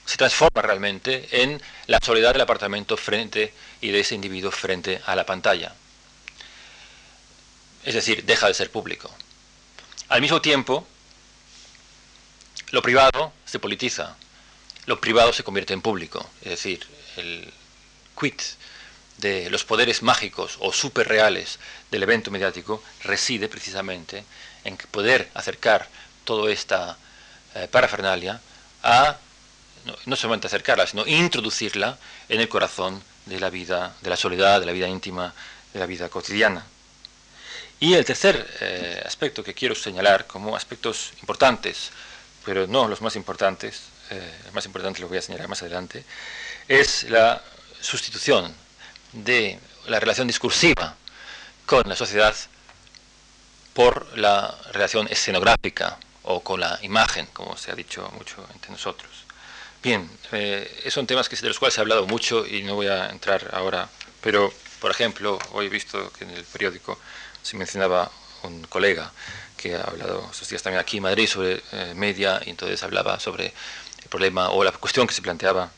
[0.05, 5.17] se transforma realmente en la soledad del apartamento frente y de ese individuo frente a
[5.17, 5.75] la pantalla.
[7.83, 9.13] Es decir, deja de ser público.
[10.07, 10.87] Al mismo tiempo,
[12.71, 14.15] lo privado se politiza,
[14.85, 16.85] lo privado se convierte en público, es decir,
[17.17, 17.51] el
[18.19, 18.41] quit
[19.17, 21.59] de los poderes mágicos o superreales
[21.91, 24.23] del evento mediático reside precisamente
[24.63, 25.87] en poder acercar
[26.23, 26.97] toda esta
[27.55, 28.39] eh, parafernalia
[28.83, 29.17] a
[30.05, 34.65] no, solamente acercarla, sino introducirla en el corazón de la vida, de la soledad, de
[34.65, 35.33] la vida íntima,
[35.73, 36.65] de la vida cotidiana.
[37.79, 41.91] Y el tercer eh, aspecto que quiero señalar como aspectos importantes,
[42.47, 46.05] pero no los más importantes, el más importante lo voy a señalar más adelante,
[46.69, 47.43] es la
[47.81, 48.55] sustitución
[49.11, 50.95] de la relación discursiva
[51.65, 52.33] con la sociedad
[53.73, 59.11] por la relación escenográfica o con la imagen, como se ha dicho mucho entre nosotros.
[59.83, 62.87] Bien, eh, son temas que, de los cuales se ha hablado mucho y no voy
[62.87, 63.89] a entrar ahora,
[64.21, 66.97] pero, por ejemplo, hoy he visto que en el periódico
[67.43, 68.09] se mencionaba
[68.43, 69.11] un colega
[69.57, 73.19] que ha hablado estos días también aquí en Madrid sobre eh, media y entonces hablaba
[73.19, 75.71] sobre el problema o la cuestión que se planteaba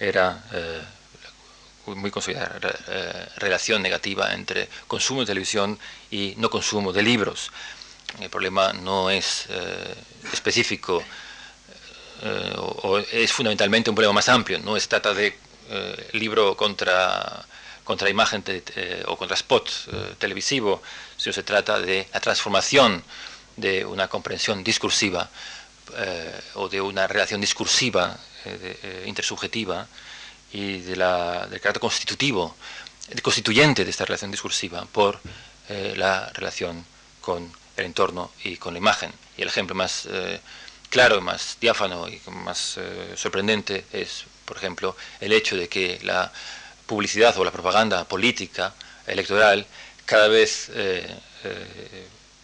[0.00, 0.82] era eh,
[1.94, 5.78] muy considerada eh, relación negativa entre consumo de televisión
[6.10, 7.52] y no consumo de libros.
[8.20, 9.94] El problema no es eh,
[10.32, 11.02] específico
[12.22, 14.58] eh, o, es fundamentalmente un problema más amplio.
[14.58, 15.38] No se trata de
[16.12, 17.44] libro contra,
[17.82, 18.44] contra imagen
[19.06, 19.68] o contra spot
[20.16, 20.80] televisivo,
[21.16, 23.02] sino se trata de la transformación
[23.56, 25.28] de una comprensión discursiva
[26.54, 28.18] o de una relación discursiva
[29.06, 29.86] intersubjetiva
[30.52, 32.56] y de la, del carácter constitutivo,
[33.22, 35.20] constituyente de esta relación discursiva por
[35.68, 36.84] eh, la relación
[37.20, 39.12] con el entorno y con la imagen.
[39.36, 40.40] Y el ejemplo más eh,
[40.88, 46.32] claro, más diáfano y más eh, sorprendente es, por ejemplo, el hecho de que la
[46.86, 48.74] publicidad o la propaganda política
[49.06, 49.66] electoral
[50.06, 50.70] cada vez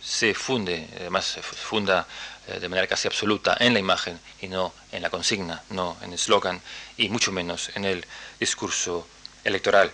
[0.03, 2.07] se funde, además se funda
[2.49, 6.09] eh, de manera casi absoluta en la imagen y no en la consigna, no en
[6.09, 6.61] el eslogan
[6.97, 8.05] y mucho menos en el
[8.41, 9.07] discurso
[9.45, 9.93] electoral.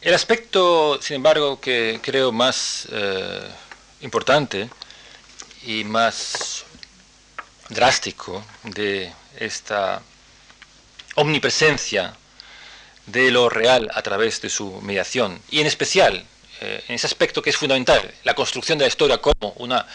[0.00, 3.48] El aspecto, sin embargo, que creo más eh,
[4.00, 4.68] importante
[5.62, 6.64] y más
[7.68, 10.02] drástico de esta
[11.14, 12.14] omnipresencia
[13.06, 16.26] de lo real a través de su mediación, y en especial
[16.60, 19.86] eh, en ese aspecto que es fundamental, la construcción de la historia como una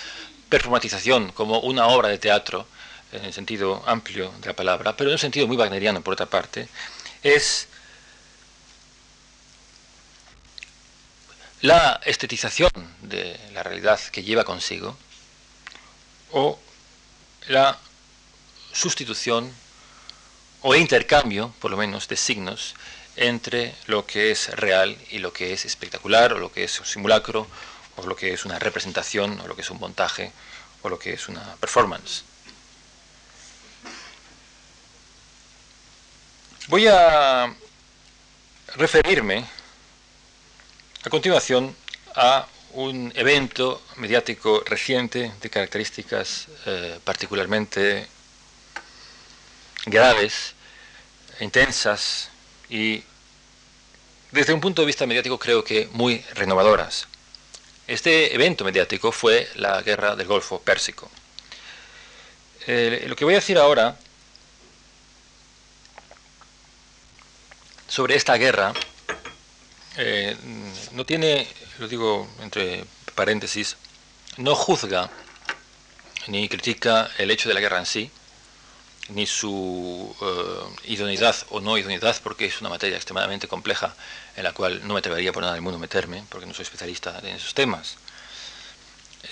[0.50, 2.68] performatización, como una obra de teatro,
[3.12, 6.28] en el sentido amplio de la palabra, pero en un sentido muy wagneriano por otra
[6.28, 6.70] parte,
[7.24, 7.68] es
[11.62, 12.72] la estetización
[13.02, 14.98] de la realidad que lleva consigo
[16.32, 16.60] o
[17.48, 17.78] la
[18.72, 19.52] sustitución
[20.62, 22.76] o intercambio, por lo menos, de signos
[23.16, 26.86] entre lo que es real y lo que es espectacular, o lo que es un
[26.86, 27.48] simulacro,
[27.98, 30.32] o lo que es una representación, o lo que es un montaje,
[30.82, 32.24] o lo que es una performance.
[36.68, 37.54] Voy a
[38.76, 39.46] referirme
[41.04, 41.76] a continuación
[42.16, 48.08] a un evento mediático reciente de características eh, particularmente
[49.86, 50.54] graves,
[51.42, 52.31] intensas,
[52.72, 53.04] y
[54.32, 57.08] desde un punto de vista mediático creo que muy renovadoras.
[57.86, 61.12] Este evento mediático fue la guerra del Golfo Pérsico.
[62.66, 63.98] lo que voy a decir ahora
[67.90, 68.72] sobre esta guerra
[69.98, 70.38] eh,
[70.94, 71.46] no tiene,
[71.80, 73.76] lo digo entre paréntesis,
[74.38, 75.10] no juzga
[76.28, 78.12] ni critica el hecho de la guerra en sí,
[79.10, 83.94] ni su eh, idoneidad o no idoneidad, porque es una materia extremadamente compleja
[84.36, 87.20] en la cual no me atrevería por nada del mundo meterme, porque no soy especialista
[87.20, 87.98] en esos temas.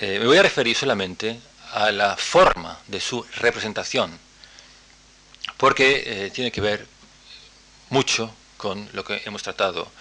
[0.01, 1.39] Eh, me voy a referir solamente
[1.73, 4.17] a la forma de su representación,
[5.57, 6.87] porque eh, tiene que ver
[7.89, 9.91] mucho con lo que hemos tratado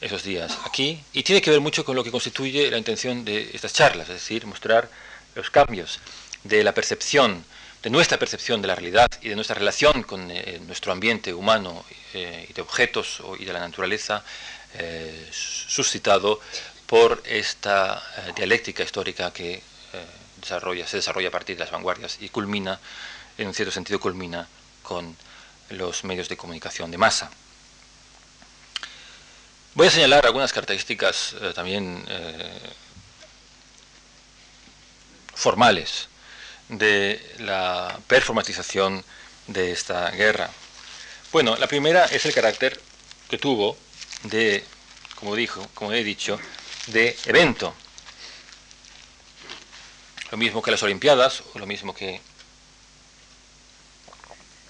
[0.00, 3.50] esos días aquí, y tiene que ver mucho con lo que constituye la intención de
[3.52, 4.88] estas charlas, es decir, mostrar
[5.34, 5.98] los cambios
[6.44, 7.44] de la percepción
[7.86, 11.84] de nuestra percepción de la realidad y de nuestra relación con eh, nuestro ambiente humano
[12.14, 14.24] eh, y de objetos y de la naturaleza
[14.74, 16.40] eh, suscitado
[16.88, 18.02] por esta
[18.34, 19.62] dialéctica histórica que
[20.40, 22.80] desarrolla, se desarrolla a partir de las vanguardias y culmina,
[23.38, 24.48] en un cierto sentido, culmina
[24.82, 25.16] con
[25.70, 27.30] los medios de comunicación de masa.
[29.74, 32.04] Voy a señalar algunas características también
[35.36, 36.08] formales
[36.68, 39.04] de la performatización
[39.46, 40.50] de esta guerra.
[41.32, 42.80] Bueno, la primera es el carácter
[43.28, 43.76] que tuvo
[44.24, 44.64] de,
[45.16, 46.38] como dijo, como he dicho,
[46.88, 47.74] de evento.
[50.30, 52.20] Lo mismo que las Olimpiadas, o lo mismo que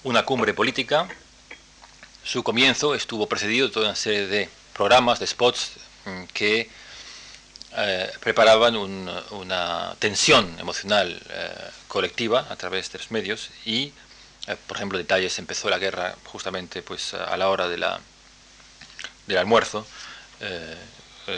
[0.03, 1.07] una cumbre política,
[2.23, 5.71] su comienzo estuvo precedido de toda una serie de programas, de spots
[6.05, 6.69] mm, que
[7.75, 13.91] eh, preparaban una tensión emocional eh, colectiva a través de los medios y,
[14.47, 17.99] eh, por ejemplo, detalles, empezó la guerra justamente pues, a la hora de la,
[19.27, 19.85] del almuerzo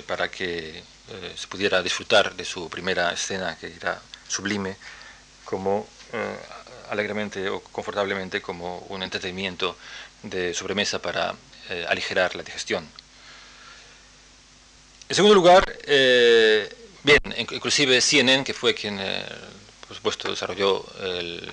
[0.06, 4.78] para que eh, se pudiera disfrutar de su primera escena, que era sublime,
[5.44, 6.36] como eh,
[6.92, 9.76] alegremente o confortablemente como un entretenimiento
[10.22, 11.34] de sobremesa para
[11.70, 12.88] eh, aligerar la digestión.
[15.08, 15.64] En segundo lugar,
[17.04, 19.00] bien, inclusive CNN, que fue quien,
[19.90, 21.52] por supuesto, desarrolló el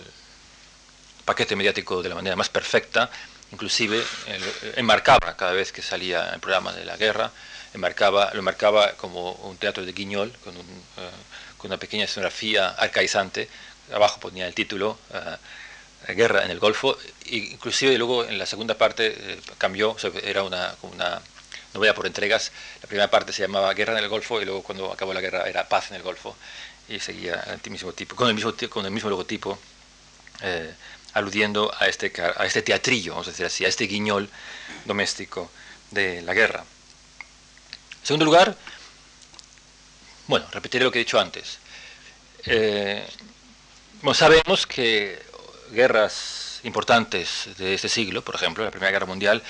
[1.24, 3.10] paquete mediático de la manera más perfecta,
[3.50, 4.04] inclusive
[4.76, 7.30] enmarcaba cada vez que salía el programa de la guerra,
[7.72, 10.60] enmarcaba, lo enmarcaba como un teatro de guiñol, con, eh,
[11.62, 13.48] una pequeña escenografía arcaizante,
[13.90, 19.14] abajo ponía el título, eh, Guerra en el Golfo, inclusive luego en la segunda parte
[19.16, 20.76] eh, cambió, era una
[21.74, 24.92] novela por entregas, la primera parte se llamaba Guerra en el Golfo y luego cuando
[24.92, 26.36] acabó la guerra era Paz en el Golfo
[26.88, 29.58] y seguía el mismo tipo, con, el mismo, con el mismo logotipo
[31.16, 34.28] aludiendo a este, a este teatrillo, vamos a decir así, a este guiñol
[34.84, 35.50] doméstico
[35.90, 36.60] de la guerra.
[36.60, 38.54] En segundo lugar,
[40.26, 41.58] bueno, repetiré lo que he dicho antes.
[42.44, 43.06] Eh,
[44.12, 45.18] sabemos que
[45.72, 49.42] guerras importantes de este siglo, por ejemplo, la Primera Guerra Mundial,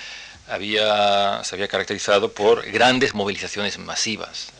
[0.48, 4.52] había, se había caracterizado por grandes movilizaciones masivas.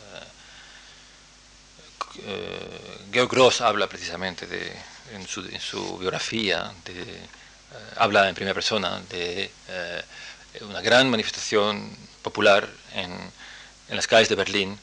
[2.25, 4.71] Eh, Georg Gross habla precisamente de,
[5.13, 7.25] en su, biografía, eh,
[7.97, 10.01] habla en primera persona de eh,
[10.61, 13.15] una gran manifestación popular en,
[13.89, 14.77] las calles de Berlín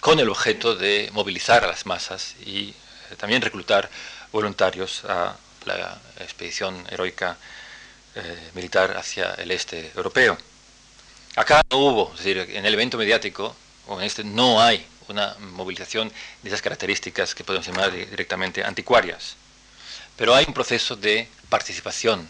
[0.00, 2.74] con el objeto de movilizar a las masas y
[3.16, 3.88] también reclutar
[4.32, 7.38] voluntarios a la expedición heroica
[8.54, 10.36] militar hacia el este europeo.
[11.36, 13.56] Acá no hubo, es decir, en el evento mediático,
[13.86, 19.36] o en este, no hay una movilización de esas características que podemos llamar directamente anticuarias.
[20.16, 22.28] Pero hay un proceso de participación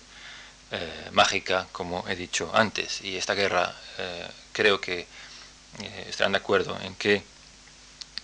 [0.70, 6.38] eh, mágica, como he dicho antes, y esta guerra eh, creo que eh, estarán de
[6.38, 7.22] acuerdo en que,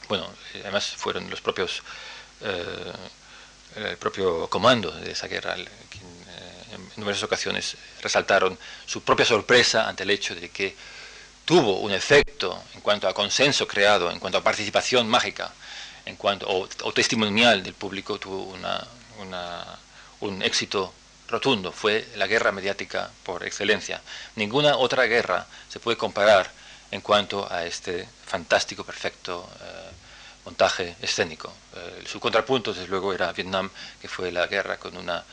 [0.09, 1.83] bueno, además fueron los propios,
[3.77, 6.03] el propio comando de esa guerra quien
[6.73, 10.75] en numerosas ocasiones resaltaron su propia sorpresa ante el hecho de que
[11.45, 15.53] tuvo un efecto en cuanto a consenso creado, en cuanto a participación mágica,
[16.07, 18.55] en cuanto o testimonial del público, tuvo
[20.21, 20.93] un éxito
[21.29, 24.01] rotundo, fue la guerra mediática por excelencia.
[24.37, 26.51] Ninguna otra guerra se puede comparar
[26.91, 29.91] en cuanto a este fantástico, perfecto eh,
[30.45, 31.53] montaje escénico.
[31.77, 33.71] Eh, su contrapunto, desde luego, era Vietnam,
[34.01, 35.25] que fue la guerra con una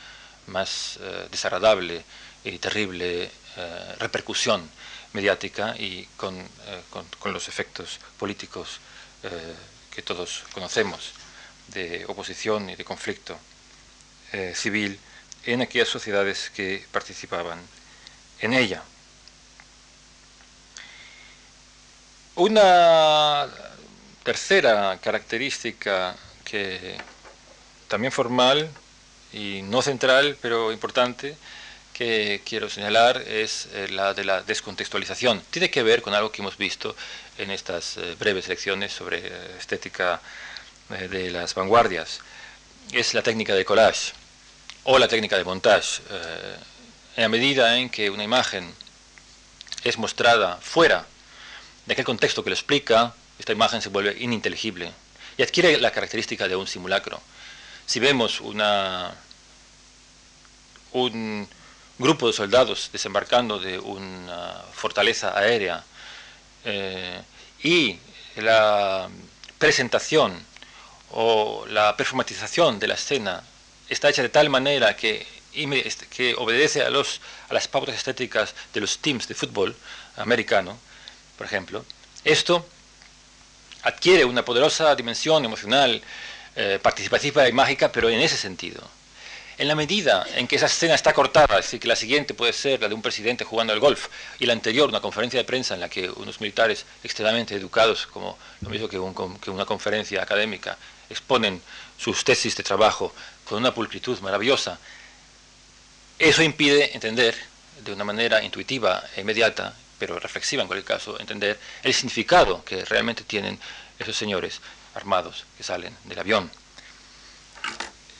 [0.46, 2.04] más eh, desagradable
[2.44, 3.30] y terrible
[3.98, 4.70] repercusión
[5.12, 6.36] mediática y con,
[7.18, 8.80] con, los efectos políticos
[9.94, 11.12] que todos conocemos
[11.68, 13.38] de oposición y de conflicto.
[14.32, 15.00] Eh, civil
[15.46, 17.58] en aquellas sociedades que participaban
[18.40, 18.82] en ella.
[22.34, 23.48] Una
[24.22, 26.98] tercera característica que
[27.88, 28.68] también formal
[29.32, 31.38] y no central, pero importante,
[31.98, 35.42] que quiero señalar es eh, la de la descontextualización.
[35.50, 36.94] Tiene que ver con algo que hemos visto
[37.38, 39.20] en estas eh, breves lecciones sobre
[39.58, 40.20] estética
[40.88, 42.20] de las vanguardias.
[42.92, 44.12] Es la técnica de collage
[44.84, 46.00] o la técnica de montage.
[46.08, 46.56] Eh,
[47.16, 48.72] en la medida en que una imagen
[49.82, 51.04] es mostrada fuera
[51.84, 54.92] de aquel contexto que lo explica, esta imagen se vuelve ininteligible
[55.36, 57.20] y adquiere la característica de un simulacro.
[57.86, 59.14] Si vemos una,
[60.92, 61.48] un
[61.98, 65.84] grupo de soldados desembarcando de una fortaleza aérea
[66.64, 67.20] eh,
[67.62, 67.98] y
[68.36, 69.08] la
[69.58, 70.32] presentación
[71.10, 73.42] o la performatización de la escena
[73.88, 78.54] está hecha de tal manera que, este, que obedece a, los, a las pautas estéticas
[78.72, 79.74] de los teams de fútbol
[80.16, 80.78] americano,
[81.36, 81.84] por ejemplo,
[82.24, 82.66] esto
[83.82, 86.02] adquiere una poderosa dimensión emocional,
[86.56, 88.82] eh, participativa y mágica, pero en ese sentido.
[89.58, 92.52] En la medida en que esa escena está cortada, es decir, que la siguiente puede
[92.52, 94.06] ser la de un presidente jugando al golf
[94.38, 98.38] y la anterior una conferencia de prensa en la que unos militares extremadamente educados, como
[98.60, 98.98] lo mismo que,
[99.50, 100.78] una conferencia académica,
[101.10, 101.60] exponen
[101.98, 103.12] sus tesis de trabajo
[103.44, 104.78] con una pulcritud maravillosa,
[106.20, 107.34] eso impide entender
[107.84, 112.84] de una manera intuitiva e inmediata, pero reflexiva en cualquier caso, entender el significado que
[112.84, 113.58] realmente tienen
[113.98, 114.60] esos señores
[114.94, 116.48] armados que salen del avión.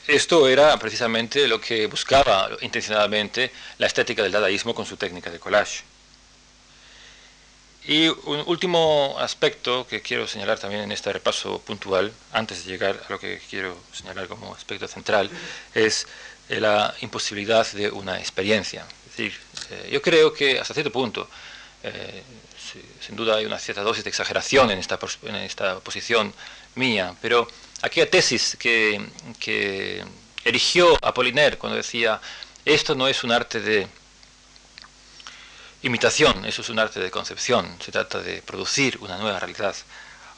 [0.09, 5.37] Esto era precisamente lo que buscaba intencionadamente la estética del dadaísmo con su técnica de
[5.37, 5.83] collage.
[7.85, 12.99] Y un último aspecto que quiero señalar también en este repaso puntual, antes de llegar
[13.07, 15.29] a lo que quiero señalar como aspecto central,
[15.75, 16.07] es
[16.47, 18.87] la imposibilidad de una experiencia.
[19.11, 19.39] Es decir,
[19.69, 21.29] eh, yo creo que hasta cierto punto
[21.83, 22.23] eh,
[22.99, 26.33] sin duda hay una cierta dosis de exageración en esta, en esta posición
[26.73, 27.47] mía, pero
[27.81, 30.03] aquella tesis que,
[30.43, 32.19] erigió Apollinaire cuando decía,
[32.65, 33.87] esto no es un arte de
[35.83, 39.75] imitación, eso es un arte de concepción, se trata de producir una nueva realidad.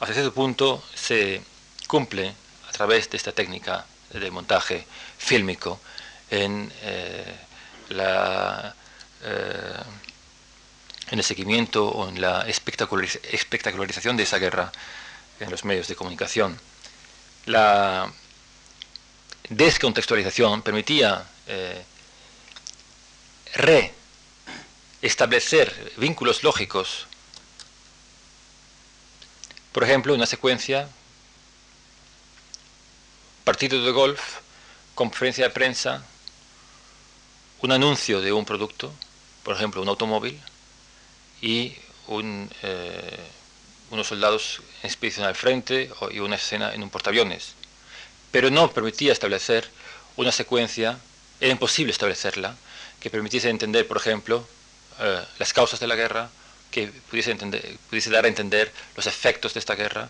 [0.00, 1.42] Hasta cierto punto se
[1.86, 2.34] cumple
[2.68, 4.86] a través de esta técnica de montaje
[5.18, 5.80] fílmico
[6.30, 7.36] en, eh,
[7.90, 8.72] eh,
[11.10, 14.72] en el seguimiento o en la espectacularización de esa guerra
[15.40, 16.58] en los medios de comunicación.
[17.46, 18.12] La
[19.48, 21.82] descontextualización permitía eh,
[25.00, 27.06] reestablecer vínculos lógicos.
[29.72, 30.88] Por ejemplo, una secuencia,
[33.44, 34.38] partido de golf,
[34.94, 36.04] conferencia de prensa,
[37.60, 38.92] un anuncio de un producto,
[39.42, 40.40] por ejemplo, un automóvil,
[41.40, 41.76] y
[42.62, 43.18] eh,
[43.92, 47.52] unos soldados en expedición al frente y una escena en un portaaviones.
[48.32, 49.68] Pero no permitía establecer
[50.16, 50.98] una secuencia,
[51.40, 52.56] era imposible establecerla,
[52.98, 54.46] que permitiese entender, por ejemplo,
[54.98, 56.30] eh, las causas de la guerra,
[56.70, 57.36] que pudiese,
[58.10, 60.08] dar a entender los efectos de esta guerra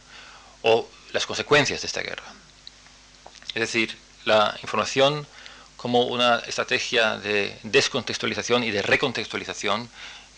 [0.63, 2.23] o las consecuencias de esta guerra.
[3.49, 5.27] Es decir, la información
[5.77, 9.89] como una estrategia de descontextualización y de recontextualización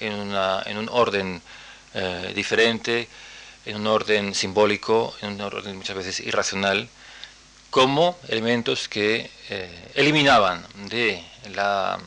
[0.00, 1.42] en, un orden
[1.92, 3.08] eh, diferente,
[3.66, 6.88] en un orden simbólico, en un orden muchas veces irracional,
[7.70, 11.98] como elementos que eh, eliminaban de la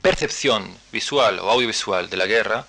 [0.00, 2.66] percepción visual o audiovisual de la guerra,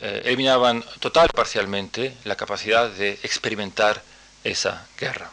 [0.00, 4.02] eh, eliminaban total o parcialmente la capacidad de experimentar
[4.44, 5.30] esa guerra.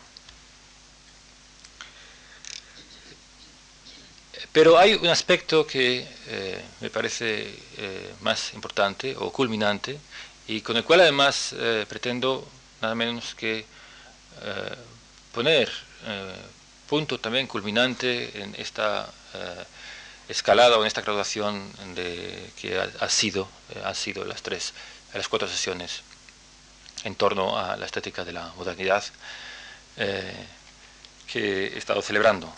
[4.52, 7.54] Pero hay un aspecto que eh, me parece
[8.22, 10.00] más importante o culminante
[10.50, 11.56] y con el cual además
[11.88, 12.46] pretendo
[12.82, 13.66] nada menos que
[15.32, 15.72] poner
[16.88, 19.10] punto también culminante en esta
[20.30, 24.74] escalada o en esta graduación de, que ha, sido, eh, ha sido las tres,
[25.14, 26.02] las cuatro sesiones
[27.04, 29.04] en torno a la estética de la modernidad
[29.98, 30.46] eh,
[31.32, 32.54] que he estado celebrando.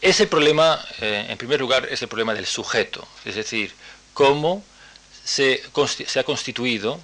[0.00, 3.72] Ese problema, eh, en primer lugar, es el problema del sujeto, es decir,
[4.12, 4.64] cómo
[5.30, 7.00] se, ha constituido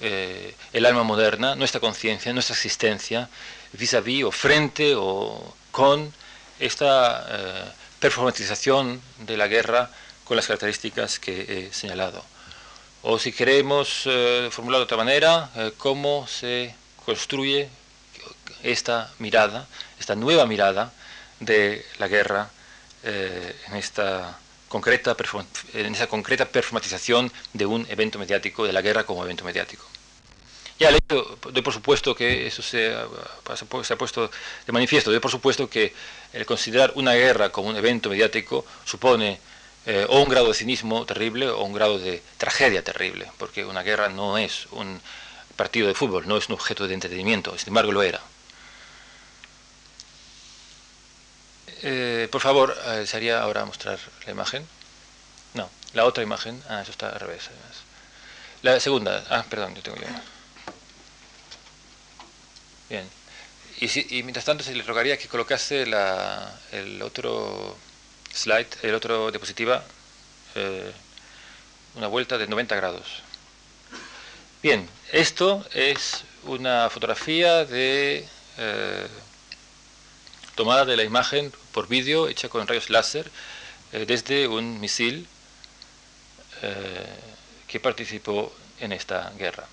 [0.00, 3.28] el alma moderna, nuestra conciencia, nuestra existencia,
[3.72, 6.12] vis-à-vis o frente o con
[6.58, 9.90] esta performatización de la guerra
[10.24, 12.24] con las características que he señalado.
[13.02, 17.68] O si queremos eh, formular de otra manera, eh, cómo se construye
[18.62, 19.66] esta mirada,
[19.98, 20.92] esta nueva mirada
[21.40, 22.50] de la guerra
[23.02, 24.38] eh, en, esta
[24.72, 25.14] concreta
[25.74, 29.84] en esa concreta performatización de un evento mediático, de la guerra como evento mediático.
[30.78, 33.06] Ya le doy por supuesto que eso se ha,
[33.84, 34.30] se ha puesto
[34.66, 35.92] de manifiesto, doy por supuesto que
[36.32, 39.38] el considerar una guerra como un evento mediático supone
[39.84, 43.82] eh, o un grado de cinismo terrible o un grado de tragedia terrible, porque una
[43.82, 45.02] guerra no es un
[45.54, 48.22] partido de fútbol, no es un objeto de entretenimiento, sin embargo lo era.
[51.82, 54.66] Eh, por favor, eh, ¿sería ahora mostrar la imagen?
[55.54, 56.62] No, la otra imagen.
[56.68, 57.50] Ah, eso está al revés.
[58.62, 59.24] La segunda.
[59.28, 60.22] Ah, perdón, yo tengo ya.
[62.88, 63.08] Bien.
[63.80, 67.76] Y, mientras tanto se le rogaría que colocase el otro
[68.32, 69.82] slide, el otro diapositiva,
[70.54, 70.92] eh,
[71.96, 73.22] una vuelta de 90 grados.
[74.62, 78.28] Bien, esto es una fotografía de
[78.58, 79.08] eh,
[80.54, 83.30] tomada de la imagen por vídeo hecha con rayos láser
[83.92, 85.26] eh, desde un misil
[87.66, 89.66] que participó en esta guerra.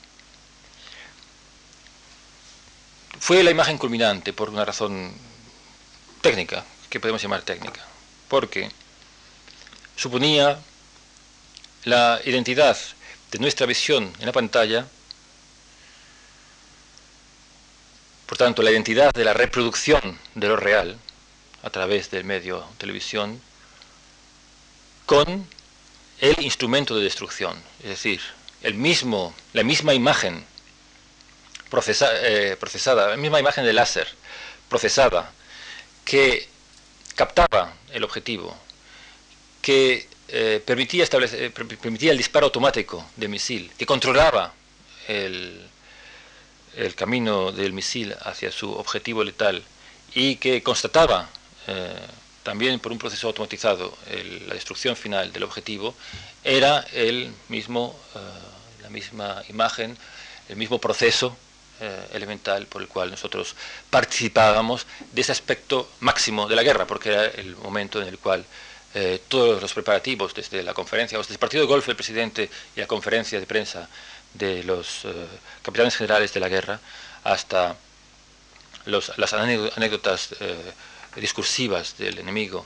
[3.20, 5.14] Fue la imagen culminante por una razón
[6.22, 7.86] técnica, que podemos llamar técnica,
[8.28, 8.72] porque
[9.95, 10.60] suponía
[11.84, 12.78] la identidad
[13.32, 14.88] de nuestra visión en la pantalla,
[18.26, 20.97] por tanto la identidad de la reproducción de lo real
[21.64, 23.41] a través del medio televisión,
[25.05, 25.47] con
[26.20, 28.22] el instrumento de destrucción, es decir,
[28.62, 30.45] el mismo, la misma imagen
[31.72, 34.07] eh, procesada, la misma imagen de láser
[34.68, 35.32] procesada,
[36.05, 36.47] que
[37.16, 38.57] captaba el objetivo,
[39.62, 44.53] que eh, eh, permitía el disparo automático del misil, que controlaba
[45.07, 45.66] el,
[46.95, 49.64] camino del misil hacia su objetivo letal
[50.14, 51.30] y que constataba
[52.43, 53.95] también por un proceso automatizado
[54.47, 55.93] la destrucción final del objetivo,
[56.43, 58.20] era el mismo, eh,
[58.82, 59.97] la misma imagen,
[60.47, 61.36] el mismo proceso
[61.82, 63.55] eh, elemental por el cual nosotros
[63.89, 68.43] participábamos de ese aspecto máximo de la guerra, porque era el momento en el cual
[68.95, 72.80] eh, todos los preparativos, desde la conferencia, desde el partido de golf del presidente y
[72.80, 73.88] la conferencia de prensa
[74.34, 75.05] de los
[75.62, 76.80] capitanes generales de la guerra,
[77.24, 77.76] hasta
[78.86, 80.30] las anécdotas
[81.16, 82.66] discursivas del enemigo,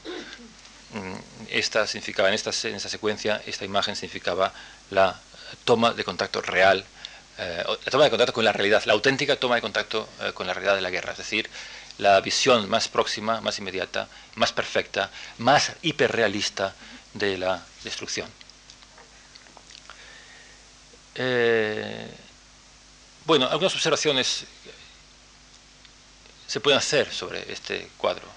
[0.93, 4.53] mm, esta significaba, en esta, en esta secuencia, esta imagen significaba
[4.91, 5.19] la
[5.65, 6.85] toma de contacto real,
[7.37, 10.47] eh, la toma de contacto con la realidad, la auténtica toma de contacto eh, con
[10.47, 11.49] la realidad de la guerra, es decir,
[11.97, 16.73] la visión más próxima, más inmediata, más perfecta, más hiperrealista
[17.13, 18.29] de la destrucción.
[21.15, 22.07] Eh,
[23.25, 24.45] bueno, algunas observaciones
[26.47, 28.27] se pueden hacer sobre este cuadro.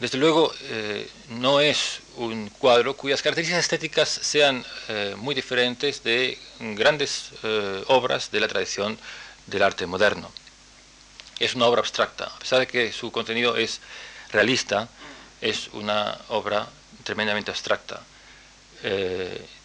[0.00, 6.38] Desde luego, eh, no es un cuadro cuyas características estéticas sean eh, muy diferentes de
[6.60, 8.96] grandes eh, obras de la tradición
[9.46, 10.30] del arte moderno.
[11.40, 13.80] Es una obra abstracta, a pesar de que su contenido es
[14.30, 14.88] realista,
[15.40, 16.68] es una obra
[17.02, 18.02] tremendamente abstracta.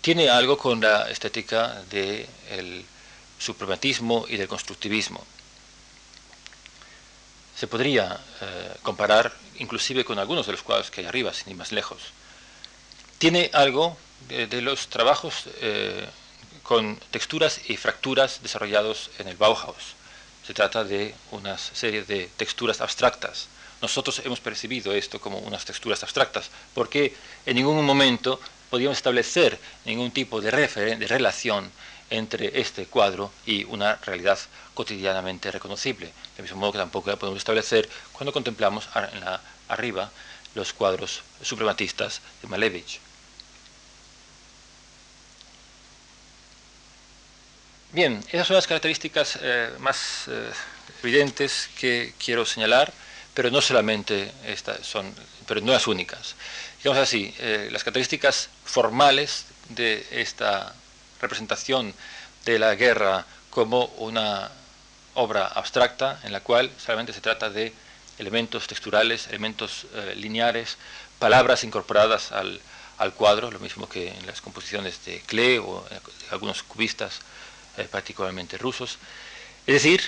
[0.02, 2.86] tiene algo con la estética del
[3.44, 5.24] suprematismo y del constructivismo
[7.64, 11.56] se podría eh, comparar inclusive con algunos de los cuadros que hay arriba, sin ir
[11.56, 12.02] más lejos.
[13.20, 13.96] Tiene algo
[14.28, 16.06] de, los trabajos eh,
[16.64, 19.96] con texturas y fracturas desarrollados en el Bauhaus.
[20.46, 23.48] Se trata de una serie de texturas abstractas.
[23.82, 27.16] Nosotros hemos percibido esto como unas texturas abstractas, porque
[27.46, 28.40] en ningún momento
[28.70, 31.72] podíamos establecer ningún tipo de, de relación
[32.10, 34.38] entre este cuadro y una realidad
[34.74, 36.12] cotidianamente reconocible.
[36.38, 40.12] De mismo modo que tampoco podemos establecer cuando contemplamos en la, arriba
[40.56, 43.00] los cuadros suprematistas de Malevich.
[47.92, 50.50] Bien, esas son las características eh, más eh,
[51.04, 52.92] evidentes que quiero señalar,
[53.36, 55.14] pero no solamente estas son,
[55.48, 56.36] pero no las únicas.
[56.84, 60.74] Digamos así, eh, las características formales de esta
[61.24, 61.94] representación
[62.46, 64.52] de la guerra como una
[65.16, 67.74] obra abstracta en la cual solamente se trata de
[68.18, 70.78] elementos texturales, elementos eh, lineares,
[71.20, 72.60] palabras incorporadas al,
[73.18, 76.00] cuadro, lo mismo que en las composiciones de Klee o de
[76.32, 77.20] algunos cubistas
[77.78, 78.98] eh, particularmente rusos.
[79.68, 80.02] Es decir,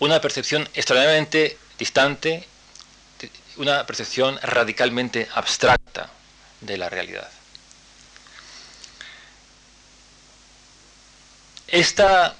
[0.00, 2.46] una percepción extraordinariamente distante,
[3.56, 6.10] una percepción radicalmente abstracta
[6.60, 7.30] de la realidad.
[11.68, 12.36] Esta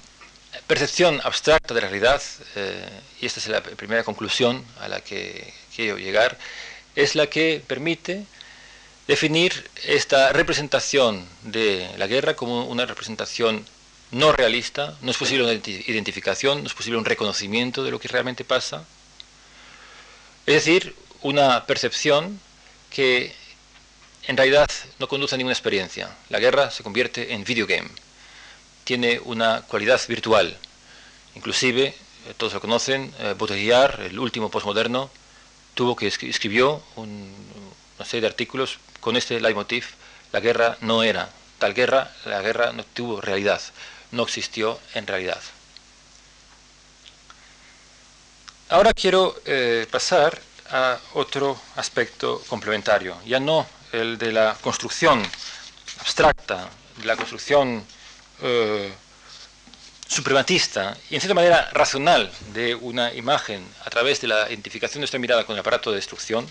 [0.68, 2.22] percepción abstracta de la realidad,
[2.54, 2.88] eh,
[3.20, 6.38] y esta es la primera conclusión a la que quiero llegar,
[6.94, 8.24] es la que permite
[9.08, 13.66] definir esta representación de la guerra como una representación
[14.12, 18.08] no realista, no es posible una identificación, no es posible un reconocimiento de lo que
[18.08, 18.84] realmente pasa,
[20.46, 22.40] es decir, una percepción
[22.90, 23.34] que
[24.28, 24.70] en realidad
[25.00, 26.08] no conduce a ninguna experiencia.
[26.28, 27.90] La guerra se convierte en videogame
[28.86, 30.56] tiene una cualidad virtual.
[31.34, 35.10] Inclusive, eh, todos lo conocen, eh, Baudrillard, el último postmoderno,
[35.74, 39.86] tuvo que escribió una serie de artículos con este leitmotiv,
[40.32, 41.28] la guerra no era
[41.58, 43.60] tal guerra, la guerra no tuvo realidad,
[44.12, 45.40] no existió en realidad.
[48.68, 55.22] Ahora quiero eh, pasar a otro aspecto complementario, ya no el de la construcción
[56.00, 56.68] abstracta,
[56.98, 57.84] de la construcción
[58.42, 58.92] eh,
[60.08, 65.06] suprematista y en cierta manera racional de una imagen a través de la identificación de
[65.06, 66.48] esta mirada con el aparato de destrucción,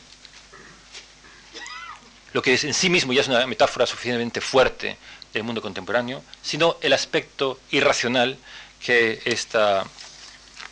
[2.33, 4.97] lo que en sí mismo ya es una metáfora suficientemente fuerte
[5.33, 8.37] del mundo contemporáneo, sino el aspecto irracional
[8.83, 9.85] que esta,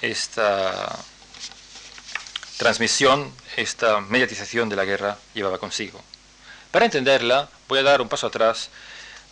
[0.01, 0.99] esta
[2.57, 6.01] transmisión, esta mediatización de la guerra llevaba consigo.
[6.71, 8.69] Para entenderla, voy a dar un paso atrás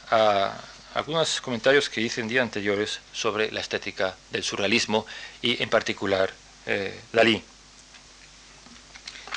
[0.10, 0.54] a
[0.94, 5.06] algunos comentarios que hice en días anteriores sobre la estética del surrealismo
[5.42, 6.32] y en particular
[6.66, 7.42] eh, Dalí.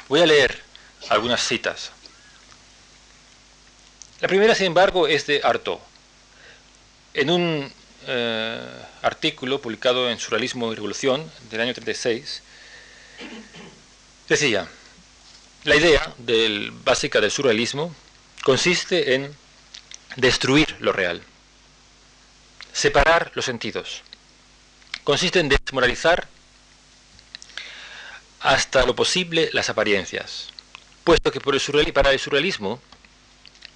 [0.09, 0.63] Voy a leer
[1.09, 1.93] algunas citas.
[4.21, 5.79] La primera, sin embargo, es de Artaud.
[7.15, 7.73] En un
[8.07, 12.43] eh, artículo publicado en Surrealismo y Revolución del año 36,
[14.29, 14.69] decía,
[15.63, 17.95] la idea del, básica del surrealismo
[18.43, 19.35] consiste en
[20.17, 21.23] destruir lo real
[22.75, 24.03] separar los sentidos.
[25.05, 26.29] Consiste en desmoralizar
[28.41, 30.49] hasta lo posible las apariencias,
[31.05, 32.81] puesto que por el para el surrealismo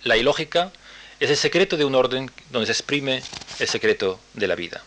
[0.02, 0.72] la ilógica
[1.20, 3.22] es el secreto de un orden donde se exprime
[3.58, 4.82] el secreto de la vida.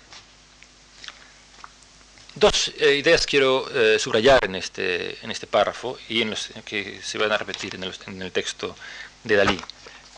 [2.36, 7.02] Dos eh, ideas quiero eh, subrayar en este, en este párrafo y en los que
[7.04, 8.76] se van a repetir en el texto
[9.24, 9.60] de Dalí.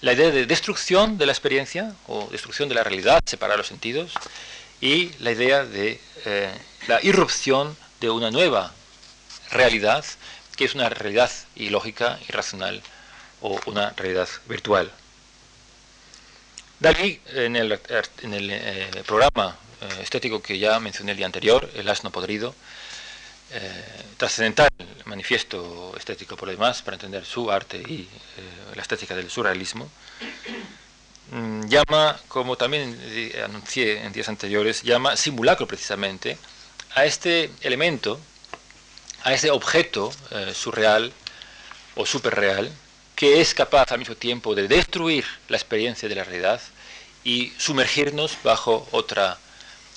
[0.04, 4.12] La idea de destrucción de la experiencia o destrucción de la realidad, separar los sentidos,
[4.82, 6.52] y la idea de eh,
[6.88, 8.74] la irrupción de una nueva
[9.50, 10.04] realidad,
[10.58, 12.82] que es una realidad ilógica, irracional
[13.40, 14.92] o una realidad virtual.
[16.82, 17.80] Dalí, en el,
[18.24, 22.54] en el eh, programa eh, estético que ya mencioné el día anterior, El asno podrido,
[23.54, 24.70] eh, trascendental
[25.06, 28.08] manifiesto estético por lo demás, para entender su arte y
[28.76, 29.90] la estética del surrealismo,
[31.32, 32.98] mm, llama, como también
[33.44, 36.38] anuncié en días anteriores, llama simulacro precisamente
[36.96, 38.20] a este elemento,
[39.24, 40.12] a este objeto
[40.54, 41.14] surreal
[41.96, 42.72] o superreal,
[43.16, 46.62] que es capaz al mismo tiempo de destruir la experiencia de la realidad
[47.24, 49.38] y sumergirnos bajo otra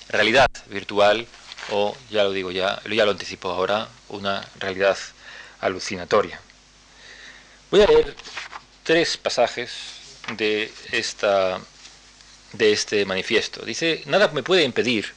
[0.09, 1.27] realidad virtual
[1.71, 4.97] o, ya lo digo ya, ya lo anticipo ahora, una realidad
[5.59, 6.39] alucinatoria.
[7.71, 8.15] Voy a leer
[8.83, 9.71] tres pasajes
[10.37, 11.59] de, esta,
[12.53, 13.65] de este manifiesto.
[13.65, 15.13] Dice, nada me puede impedir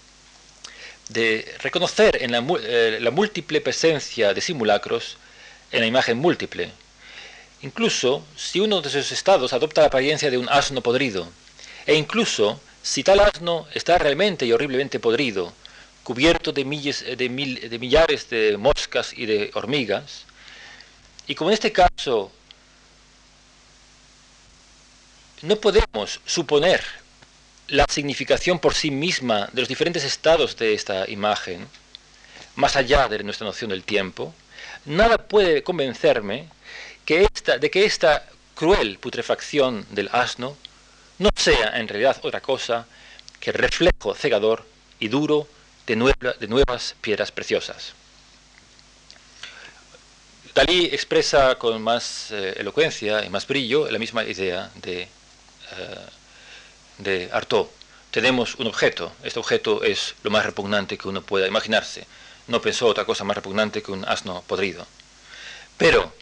[1.09, 5.17] de reconocer en la, eh, la múltiple presencia de simulacros
[5.73, 6.71] en la imagen múltiple,
[7.63, 11.29] incluso si uno de esos estados adopta la apariencia de un asno podrido,
[11.87, 15.53] e incluso, si tal asno está realmente y horriblemente podrido,
[16.11, 20.25] cubierto de, de, de millares de moscas y de hormigas,
[21.29, 22.33] y como en este caso
[25.43, 26.83] no podemos suponer
[27.69, 31.69] la significación por sí misma de los diferentes estados de esta imagen,
[32.57, 34.35] más allá de nuestra noción del tiempo,
[34.87, 36.49] nada puede convencerme
[37.05, 40.57] que esta, de que esta cruel putrefacción del asno
[41.21, 42.89] no sea en realidad otra cosa
[43.39, 44.67] que reflejo cegador
[44.99, 45.47] y duro
[45.87, 45.95] de,
[46.39, 47.95] de nuevas piedras preciosas.
[50.55, 55.07] Dalí expresa con más eh, elocuencia y más brillo la misma idea de,
[55.73, 57.69] uh, de Artaud.
[58.11, 62.05] Tenemos un objeto, este objeto es lo más repugnante que uno pueda imaginarse.
[62.49, 64.85] No pensó otra cosa más repugnante que un asno podrido.
[65.79, 66.13] Pero,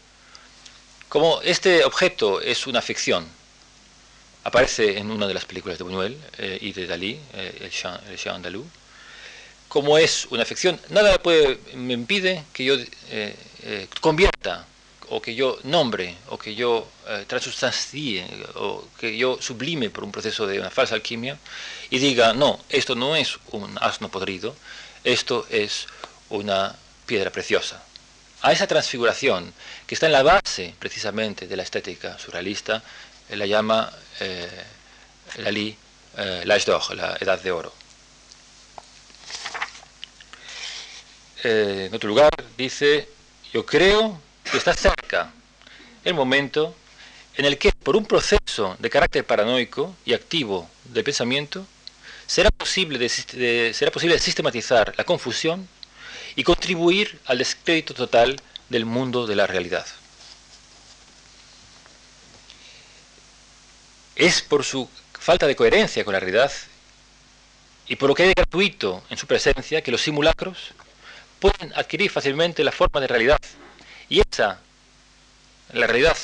[1.09, 3.27] como este objeto es una ficción,
[4.43, 7.93] aparece en una de las películas de Buñuel eh, y de Dalí, eh, el, Chien,
[8.07, 8.67] el andaluz.
[9.69, 12.75] Como es una ficción, nada puede, me impide que yo
[13.09, 14.65] eh, convierta,
[15.09, 16.87] o que yo nombre, o que yo
[17.27, 21.39] transustancie, o que yo sublime por un proceso de una falsa alquimia,
[21.89, 24.55] y diga, no, esto no es un asno podrido,
[25.03, 25.87] esto es
[26.29, 27.81] una piedra preciosa.
[28.41, 29.53] A esa transfiguración,
[29.85, 32.83] que está en la base precisamente de la estética surrealista,
[33.29, 34.47] la llama eh,
[35.37, 35.75] Lali
[36.17, 37.73] eh, la edad de oro.
[41.43, 43.07] Eh, en otro lugar dice,
[43.53, 44.19] yo creo
[44.49, 45.31] que está cerca
[46.03, 46.75] el momento
[47.35, 51.65] en el que por un proceso de carácter paranoico y activo del pensamiento
[52.27, 55.67] será posible, de, será posible sistematizar la confusión
[56.35, 59.85] y contribuir al descrédito total del mundo de la realidad.
[64.19, 64.87] es por su
[65.17, 66.51] falta de coherencia con la realidad
[67.87, 70.73] y por lo que hay de gratuito en su presencia que los simulacros
[71.39, 73.39] pueden adquirir fácilmente la forma de realidad.
[74.09, 74.59] Y esa,
[75.73, 76.17] la realidad,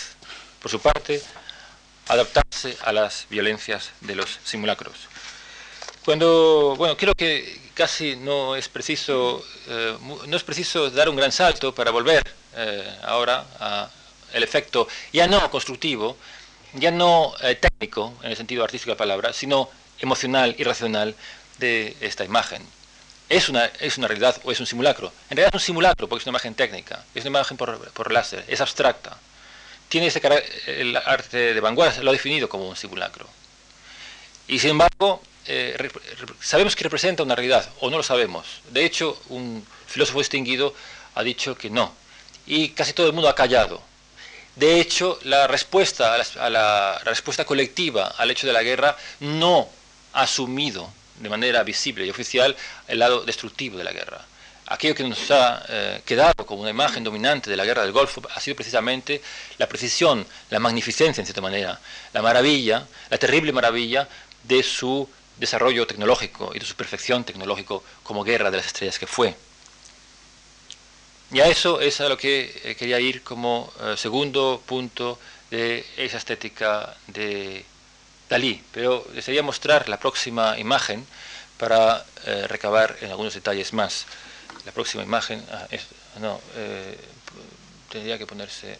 [0.62, 1.22] por su parte,
[2.08, 4.96] adaptarse a las violencias de los simulacros.
[6.04, 9.98] Cuando, bueno, creo que casi no es preciso, eh,
[10.28, 12.24] no es preciso dar un gran salto para volver
[12.56, 13.46] eh, ahora
[14.34, 16.18] al efecto ya no constructivo,
[16.74, 21.16] ya no eh, técnico en el sentido artístico de la palabra, sino emocional y racional
[21.58, 22.62] de esta imagen.
[23.30, 25.12] ¿Es una, ¿Es una realidad o es un simulacro?
[25.30, 28.12] En realidad es un simulacro porque es una imagen técnica, es una imagen por, por
[28.12, 29.18] láser, es abstracta.
[29.90, 30.22] Tiene ese
[30.68, 33.28] el arte de vanguardia lo ha definido como un simulacro.
[34.48, 35.90] Y sin embargo, eh,
[36.40, 38.62] sabemos que representa una realidad o no lo sabemos.
[38.70, 40.74] De hecho, un filósofo distinguido
[41.16, 41.94] ha dicho que no.
[42.46, 43.82] Y casi todo el mundo ha callado
[44.56, 49.68] de hecho, la respuesta, a la, respuesta colectiva al hecho de la guerra no
[50.14, 50.90] ha asumido
[51.20, 52.56] de manera visible y oficial
[52.88, 54.26] el lado destructivo de la guerra.
[54.68, 58.22] Aquello que nos ha eh, quedado como una imagen dominante de la guerra del Golfo
[58.34, 59.22] ha sido precisamente
[59.60, 61.80] la precisión, la magnificencia en cierta manera,
[62.14, 64.08] la maravilla, la terrible maravilla
[64.44, 65.08] de su
[65.38, 69.36] desarrollo tecnológico y de su perfección tecnológico como guerra de las estrellas que fue.
[71.32, 75.20] Y a eso es a lo que eh, quería ir como eh, segundo punto
[75.52, 77.66] de esa estética de
[78.30, 81.06] Dalí, pero desearía mostrar la próxima imagen
[81.58, 84.06] para eh, recabar en algunos detalles más.
[84.66, 85.68] La próxima imagen, ah,
[86.20, 86.98] no, eh,
[87.92, 88.80] tendría que ponerse...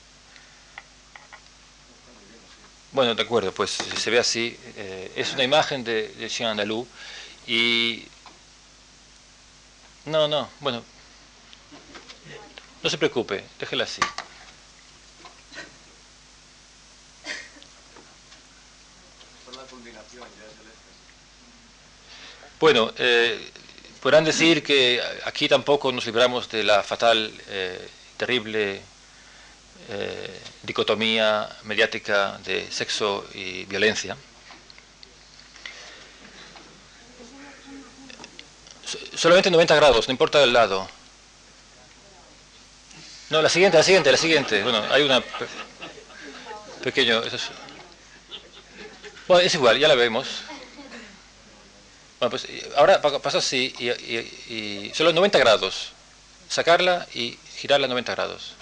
[2.92, 6.88] Bueno, de acuerdo, pues se ve así, eh, es una imagen de, de Chien Andalou
[7.46, 8.08] y...
[10.06, 10.84] No, no, bueno,
[12.82, 14.02] no se preocupe, déjela así.
[22.60, 23.52] Bueno, eh,
[24.02, 27.88] podrán decir que aquí tampoco nos libramos de la fatal, eh,
[28.18, 28.82] terrible
[29.90, 34.16] eh, dicotomía mediática de sexo y violencia.
[39.16, 40.88] Solamente 90 grados, no importa el lado.
[43.30, 44.64] No, la siguiente, la siguiente, la siguiente.
[44.64, 45.22] Bueno, hay una...
[46.84, 47.22] Pequeño...
[47.24, 47.50] es,
[49.28, 50.42] bueno, es igual, ya la vemos.
[52.20, 55.92] Bueno, pues ahora pasa así y, solo 90 grados.
[56.50, 58.54] Sacarla y girarla 90 grados.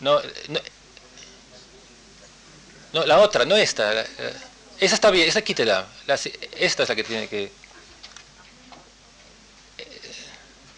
[0.00, 0.20] No,
[2.92, 4.02] no, la otra, no esta.
[4.80, 5.86] esa está bien, esa quítela.
[6.06, 7.52] esta es la que tiene que...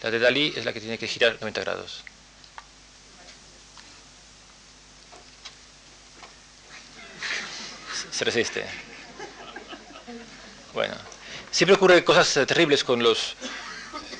[0.01, 2.03] La de Dalí es la que tiene que girar 90 grados.
[8.13, 8.63] Se resiste.
[10.71, 10.93] Bueno,
[11.49, 13.35] siempre ocurren cosas eh, terribles con los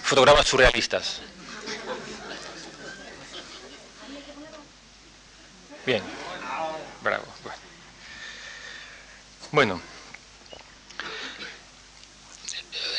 [0.02, 1.22] fotogramas surrealistas.
[5.86, 6.02] Bien,
[7.04, 7.26] bravo.
[9.52, 9.80] Bueno,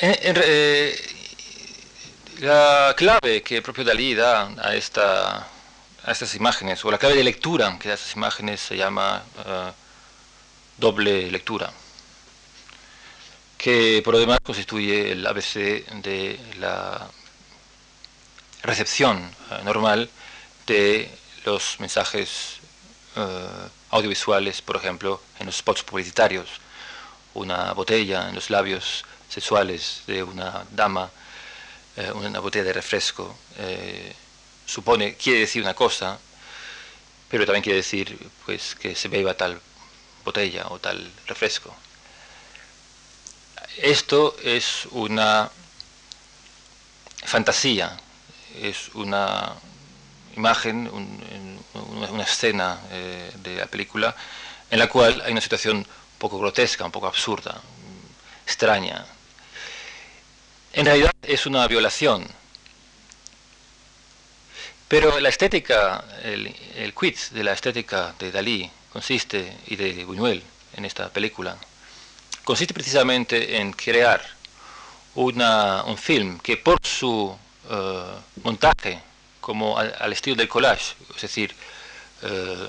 [0.00, 0.96] eh,
[2.38, 5.38] la clave que el propio Dalí da a, esta,
[6.04, 9.24] a estas imágenes, o la clave de lectura que da a estas imágenes se llama
[9.44, 9.72] eh,
[10.78, 11.72] doble lectura
[13.64, 17.08] que por lo demás constituye el ABC de la
[18.62, 20.10] recepción eh, normal
[20.66, 21.10] de
[21.46, 22.58] los mensajes
[23.16, 26.46] eh, audiovisuales, por ejemplo, en los spots publicitarios.
[27.32, 31.10] Una botella en los labios sexuales de una dama,
[31.96, 33.34] eh, una botella de refresco,
[34.66, 36.18] supone, quiere decir una cosa,
[37.30, 39.58] pero también quiere decir pues, que se beba tal
[40.24, 41.74] botella o tal refresco.
[43.76, 45.50] Esto es una
[47.24, 47.96] fantasía,
[48.60, 49.54] es una
[50.36, 50.88] imagen,
[51.74, 54.14] una, escena eh, de la película
[54.70, 55.86] en la cual hay una situación un
[56.18, 57.60] poco grotesca, un poco absurda,
[58.44, 59.04] extraña.
[60.72, 62.26] En realidad es una violación.
[64.88, 70.40] Pero la estética, el, el quid de la estética de Dalí consiste, y de Buñuel
[70.76, 71.56] en esta película,
[72.44, 74.22] consiste precisamente en crear
[75.16, 77.36] un film que por su
[77.70, 78.14] eh,
[78.44, 79.00] montaje,
[79.40, 81.52] como al, estilo del collage, es decir,
[82.22, 82.68] eh,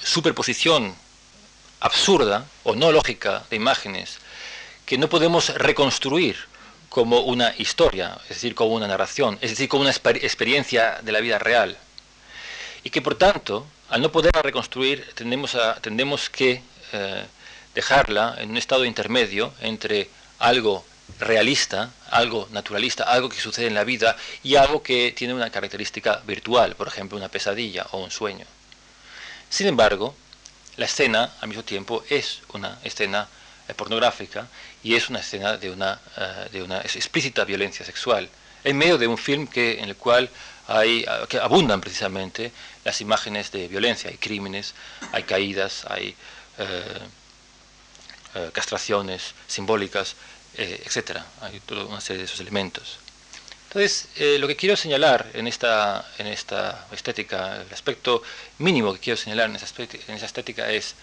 [0.00, 0.94] superposición
[1.80, 4.18] absurda o no lógica de imágenes
[4.86, 6.36] que no podemos reconstruir
[6.88, 11.20] como una historia, es decir, como una narración, es decir, como una experiencia de la
[11.20, 11.76] vida real.
[12.84, 16.62] Y que por tanto, al no poderla reconstruir, tendemos, a, tendemos que
[16.92, 17.24] eh,
[17.74, 20.84] dejarla en un estado intermedio entre algo
[21.18, 26.22] realista, algo naturalista, algo que sucede en la vida y algo que tiene una característica
[26.24, 28.46] virtual, por ejemplo, una pesadilla o un sueño.
[29.48, 30.14] Sin embargo,
[30.76, 33.28] la escena al mismo tiempo es una escena
[33.68, 34.46] eh, pornográfica
[34.84, 38.28] y es una escena de una, eh, de una explícita violencia sexual,
[38.62, 40.30] en medio de un film que, en el cual
[40.78, 42.52] hay, que abundan precisamente
[42.84, 44.74] las imágenes de violencia, hay crímenes,
[45.12, 46.14] hay caídas, hay...
[46.58, 47.00] Eh,
[48.32, 50.14] eh, castraciones simbólicas,
[50.56, 51.26] eh, etcétera.
[51.40, 52.98] Hay toda una serie de esos elementos.
[53.66, 58.22] Entonces, eh, lo que quiero señalar en esta, en esta estética, el aspecto
[58.58, 60.94] mínimo que quiero señalar en esa, en esa estética es,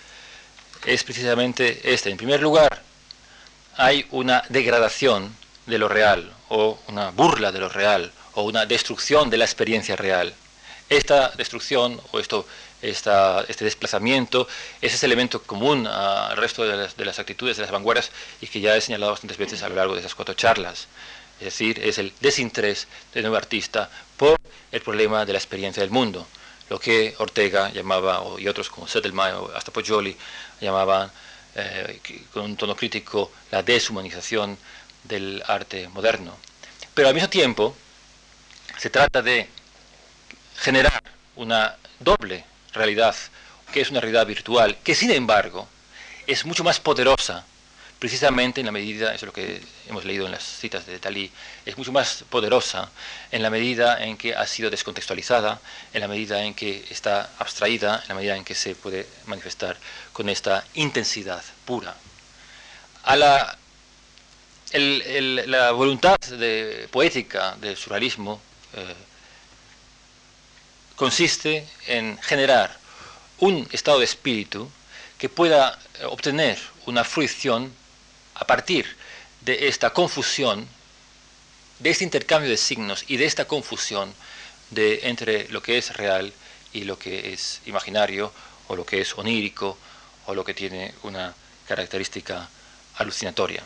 [0.85, 2.09] es precisamente este.
[2.11, 2.81] En primer lugar,
[3.75, 9.31] hay una degradación de lo real, o una burla de lo real, o una destrucción
[9.31, 10.31] de la experiencia real.
[10.89, 12.45] Esta destrucción, o esto
[12.83, 14.47] este desplazamiento,
[14.79, 18.75] ese es elemento común al resto de las, actitudes de las vanguardias y que ya
[18.75, 20.87] he señalado bastantes veces a lo largo de esas cuatro charlas.
[21.39, 24.37] Es decir, es el desinterés del nuevo artista por
[24.71, 26.27] el problema de la experiencia del mundo,
[26.69, 30.15] lo que Ortega llamaba, y otros como Sedelmaier o hasta Poggioli
[30.61, 31.09] llamaban
[31.55, 31.99] eh,
[32.31, 34.59] con un tono crítico la deshumanización
[35.03, 36.37] del arte moderno.
[36.93, 37.75] Pero al mismo tiempo
[38.77, 39.47] se trata de
[40.57, 41.03] generar
[41.35, 43.15] una doble realidad,
[43.71, 45.67] que es una realidad virtual, que sin embargo
[46.25, 47.45] es mucho más poderosa,
[47.99, 51.31] precisamente en la medida, eso es lo que hemos leído en las citas de Dalí,
[51.65, 52.89] es mucho más poderosa
[53.31, 55.59] en la medida en que ha sido descontextualizada,
[55.93, 59.77] en la medida en que está abstraída, en la medida en que se puede manifestar
[60.13, 61.95] con esta intensidad pura.
[63.03, 63.57] A la,
[64.73, 68.41] la voluntad de, poética del surrealismo
[68.73, 68.95] eh,
[70.95, 72.77] consiste en generar
[73.39, 74.69] un estado de espíritu
[75.17, 77.73] que pueda eh, obtener una fruición
[78.35, 78.95] a partir
[79.41, 80.67] de esta confusión,
[81.79, 84.13] de este intercambio de signos y de esta confusión
[84.71, 86.33] de, entre lo que es real
[86.73, 88.33] y lo que es imaginario,
[88.67, 89.77] o lo que es onírico,
[90.25, 91.33] o lo que tiene una
[91.67, 92.49] característica
[92.97, 93.63] alucinatoria.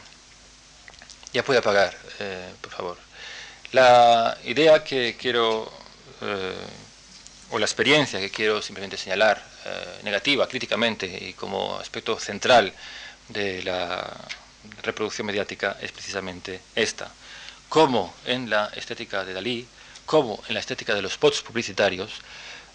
[1.33, 3.10] Ya puede apagar, eh, por favor.
[3.71, 5.71] La idea que quiero,
[6.21, 6.53] eh,
[7.51, 12.73] o la experiencia que quiero simplemente señalar, eh, negativa, críticamente y como aspecto central
[13.29, 14.11] de la
[14.83, 17.09] reproducción mediática, es precisamente esta.
[17.69, 19.65] Como en la estética de Dalí,
[20.05, 22.11] como en la estética de los spots publicitarios,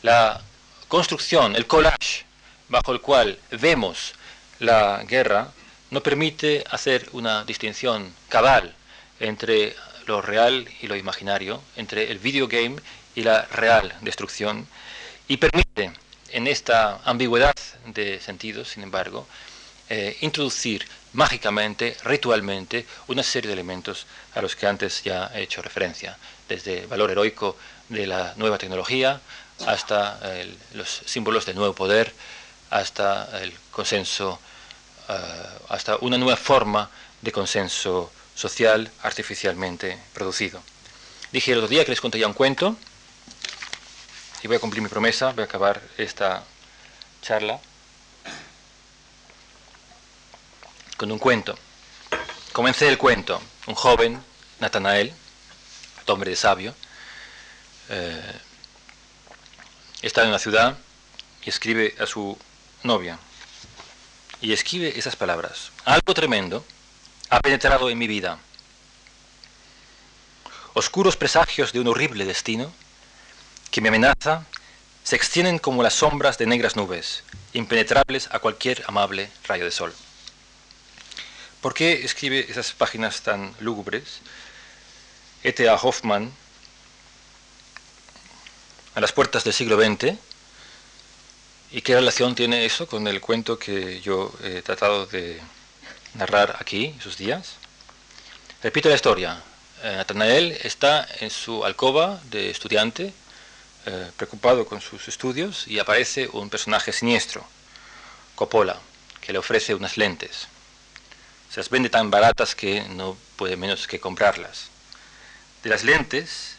[0.02, 0.40] la
[0.88, 2.24] construcción, el collage
[2.70, 4.14] bajo el cual vemos
[4.60, 5.52] la guerra,
[5.90, 8.74] no permite hacer una distinción cabal
[9.20, 9.76] entre
[10.06, 12.76] lo real y lo imaginario, entre el videogame
[13.14, 14.66] y la real destrucción,
[15.28, 15.92] y permite
[16.30, 17.54] en esta ambigüedad
[17.86, 19.26] de sentidos, sin embargo,
[19.88, 25.62] eh, introducir mágicamente, ritualmente, una serie de elementos a los que antes ya he hecho
[25.62, 27.56] referencia, desde el valor heroico
[27.88, 29.20] de la nueva tecnología
[29.66, 30.20] hasta
[30.74, 32.12] los símbolos del nuevo poder,
[32.70, 34.38] hasta el consenso
[35.08, 35.14] eh,
[35.68, 36.90] hasta una nueva forma
[37.22, 40.62] de consenso social artificialmente producido.
[41.32, 42.76] Dije el otro día que les contaría un cuento
[44.42, 46.44] y voy a cumplir mi promesa, voy a acabar esta
[47.22, 47.58] charla
[50.96, 51.58] con un cuento.
[52.52, 53.42] Comencé el cuento.
[53.66, 54.22] Un joven,
[54.60, 55.12] Natanael,
[56.06, 56.72] hombre de sabio,
[57.88, 58.40] eh,
[60.02, 60.78] está en una ciudad
[61.44, 62.38] y escribe a su
[62.84, 63.18] novia,
[64.40, 65.70] y escribe esas palabras.
[65.84, 66.64] Algo tremendo
[67.30, 68.38] ha penetrado en mi vida.
[70.74, 72.72] Oscuros presagios de un horrible destino
[73.70, 74.44] que me amenaza
[75.04, 77.22] se extienden como las sombras de negras nubes,
[77.52, 79.94] impenetrables a cualquier amable rayo de sol.
[81.60, 84.20] ¿Por qué escribe esas páginas tan lúgubres?
[85.42, 85.74] E.T.A.
[85.74, 86.32] Hoffman,
[88.94, 90.18] a las puertas del siglo XX,
[91.72, 95.40] ¿Y qué relación tiene eso con el cuento que yo he tratado de
[96.16, 97.56] narrar aquí esos días?
[98.62, 99.40] Repito la historia.
[99.82, 103.12] Eh, Natanael está en su alcoba de estudiante,
[103.84, 107.46] eh, preocupado con sus estudios, y aparece un personaje siniestro,
[108.34, 108.80] Coppola,
[109.20, 110.48] que le ofrece unas lentes.
[111.50, 114.68] Se las vende tan baratas que no puede menos que comprarlas.
[115.62, 116.56] De las lentes,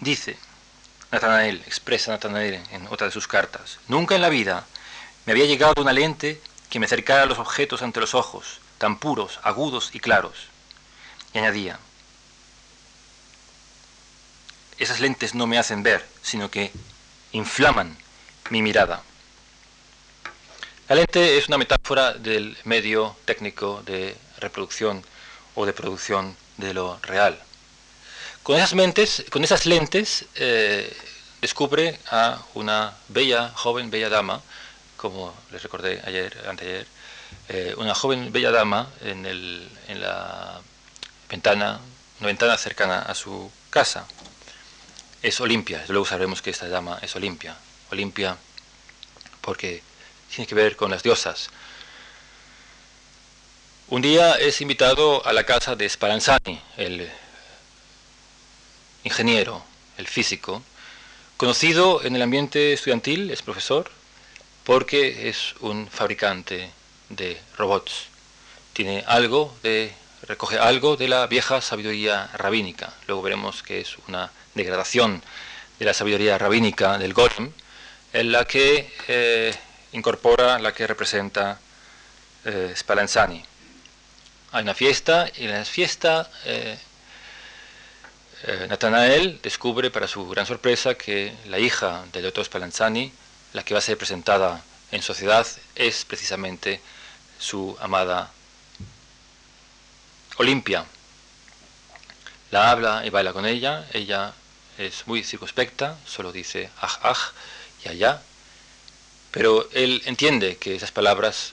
[0.00, 0.36] dice,
[1.10, 3.78] Natanael, expresa Natanael en otra de sus cartas.
[3.88, 4.64] Nunca en la vida
[5.26, 6.40] me había llegado una lente
[6.72, 10.32] que me acercara a los objetos ante los ojos, tan puros, agudos y claros.
[11.34, 11.78] Y añadía,
[14.78, 16.72] esas lentes no me hacen ver, sino que
[17.32, 17.98] inflaman
[18.48, 19.02] mi mirada.
[20.88, 25.04] La lente es una metáfora del medio técnico de reproducción
[25.54, 27.38] o de producción de lo real.
[28.42, 30.90] Con esas, mentes, con esas lentes eh,
[31.42, 34.40] descubre a una bella, joven, bella dama,
[35.02, 36.86] como les recordé ayer, anteayer,
[37.48, 39.24] eh, una joven, bella dama en,
[40.00, 40.60] la
[41.28, 41.80] ventana,
[42.20, 44.06] una ventana cercana a su casa.
[45.20, 47.56] Es Olimpia, luego sabremos que esta dama es Olimpia.
[47.90, 48.36] Olimpia
[49.40, 49.82] porque
[50.30, 51.50] tiene que ver con las diosas.
[53.88, 57.10] Un día es invitado a la casa de Spallanzani, el
[59.02, 59.64] ingeniero,
[59.98, 60.62] el físico,
[61.36, 63.90] conocido en el ambiente estudiantil, es profesor,
[64.64, 66.70] porque es un fabricante
[67.08, 68.06] de robots.
[68.72, 69.92] Tiene algo de,
[70.22, 72.92] recoge algo de la vieja sabiduría rabínica.
[73.06, 75.22] Luego veremos que es una degradación
[75.78, 77.52] de la sabiduría rabínica del Golem,
[78.12, 79.54] en la que eh,
[79.92, 81.58] incorpora la que representa
[82.44, 83.42] eh, Spallanzani.
[84.52, 86.76] Hay una fiesta y en la fiesta eh,
[88.44, 93.12] eh, Natanael descubre para su gran sorpresa que la hija del doctor Spallanzani,
[93.52, 96.80] la que va a ser presentada en sociedad, es precisamente
[97.38, 98.30] su amada
[100.36, 100.84] Olimpia.
[102.50, 104.32] La habla y baila con ella, ella
[104.78, 107.18] es muy circunspecta, solo dice aj, aj
[107.84, 108.22] y allá,
[109.30, 111.52] pero él entiende que esas palabras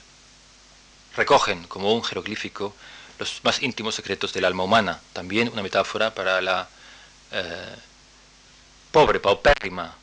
[1.16, 2.74] recogen como un jeroglífico
[3.18, 6.68] los más íntimos secretos del alma humana, también una metáfora para la
[7.32, 7.76] eh,
[8.90, 9.94] pobre, paupérrima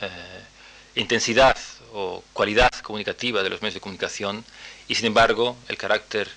[0.00, 0.42] eh,
[0.96, 1.56] intensidad
[1.92, 4.44] o cualidad comunicativa de los medios de comunicación
[4.88, 6.28] y sin embargo el carácter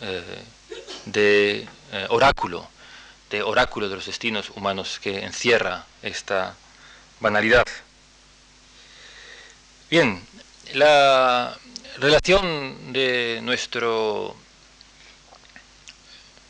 [0.00, 0.22] eh,
[1.06, 1.68] de
[2.08, 2.68] oráculo,
[3.30, 6.54] de oráculo de los destinos humanos que encierra esta
[7.20, 7.64] banalidad.
[9.90, 10.22] Bien,
[10.74, 11.56] la
[11.98, 14.36] relación de nuestro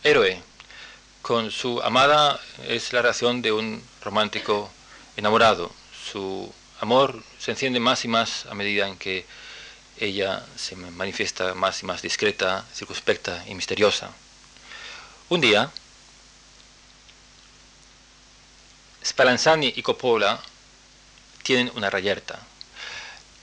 [0.03, 0.43] héroe
[1.23, 4.71] con su amada es la relación de un romántico
[5.17, 5.71] enamorado.
[6.11, 9.27] Su amor se enciende más y más a medida en que
[9.99, 14.11] ella se manifiesta más y más discreta, circunspecta y misteriosa.
[15.29, 15.71] Un día,
[19.05, 20.41] Spallanzani y Coppola
[21.43, 22.41] tienen una rayerta.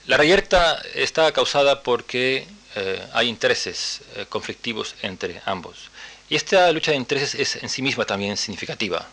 [0.06, 5.90] La rayerta está causada porque eh, hay intereses eh, conflictivos entre ambos.
[6.28, 9.06] Y esta lucha de intereses es en sí misma también significativa.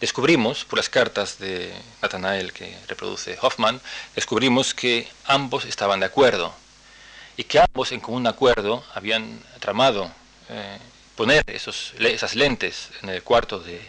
[0.00, 3.80] Descubrimos, por las cartas de Nathanael que reproduce Hoffman,
[4.14, 6.54] descubrimos que ambos estaban de acuerdo
[7.36, 10.08] y que ambos en común acuerdo habían tramado
[10.50, 10.78] eh,
[11.16, 13.80] poner esos, esas lentes en el cuarto de,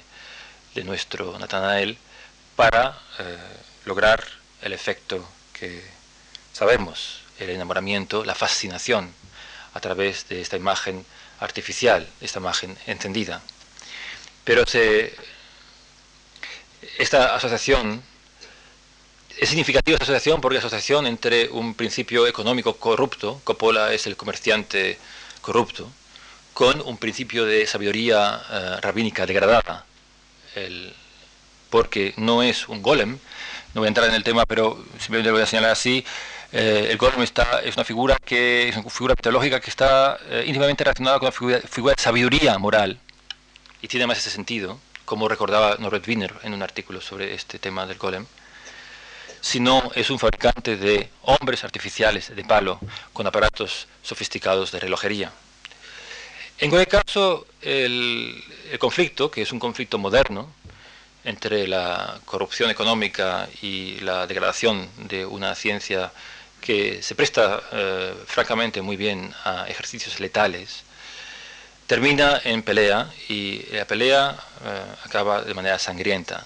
[0.74, 1.98] de nuestro Nathanael
[2.56, 3.38] para eh,
[3.86, 4.26] lograr
[4.64, 5.84] el efecto que
[6.54, 9.14] sabemos, el enamoramiento, la fascinación
[9.76, 11.06] a través de esta imagen
[11.40, 13.42] artificial, esta imagen encendida.
[14.44, 14.66] Pero
[17.00, 18.04] esta asociación,
[19.40, 24.18] es significativa esta asociación porque la asociación entre un principio económico corrupto, Coppola es el
[24.18, 25.00] comerciante
[25.42, 25.90] corrupto,
[26.54, 29.86] con un principio de sabiduría eh, rabínica degradada,
[31.70, 33.18] porque no es un golem,
[33.74, 36.04] no voy a entrar en el tema, pero simplemente lo voy a señalar así,
[36.52, 40.44] eh, el golem está, es una figura que es una figura mitológica que está eh,
[40.48, 43.00] íntimamente relacionada con la figura, de sabiduría moral
[43.82, 47.88] y tiene más ese sentido, como recordaba Norbert Wiener en un artículo sobre este tema
[47.88, 48.28] del golem,
[49.42, 52.80] sino es un fabricante de hombres artificiales de palo
[53.12, 55.32] con aparatos sofisticados de relojería.
[56.60, 58.44] En cualquier caso, el
[58.78, 60.54] conflicto, que es un conflicto moderno,
[61.24, 66.12] entre la corrupción económica y la degradación de una ciencia
[66.62, 70.84] que se presta eh, francamente muy bien a ejercicios letales,
[71.90, 76.46] termina en pelea y la pelea eh, acaba de manera sangrienta.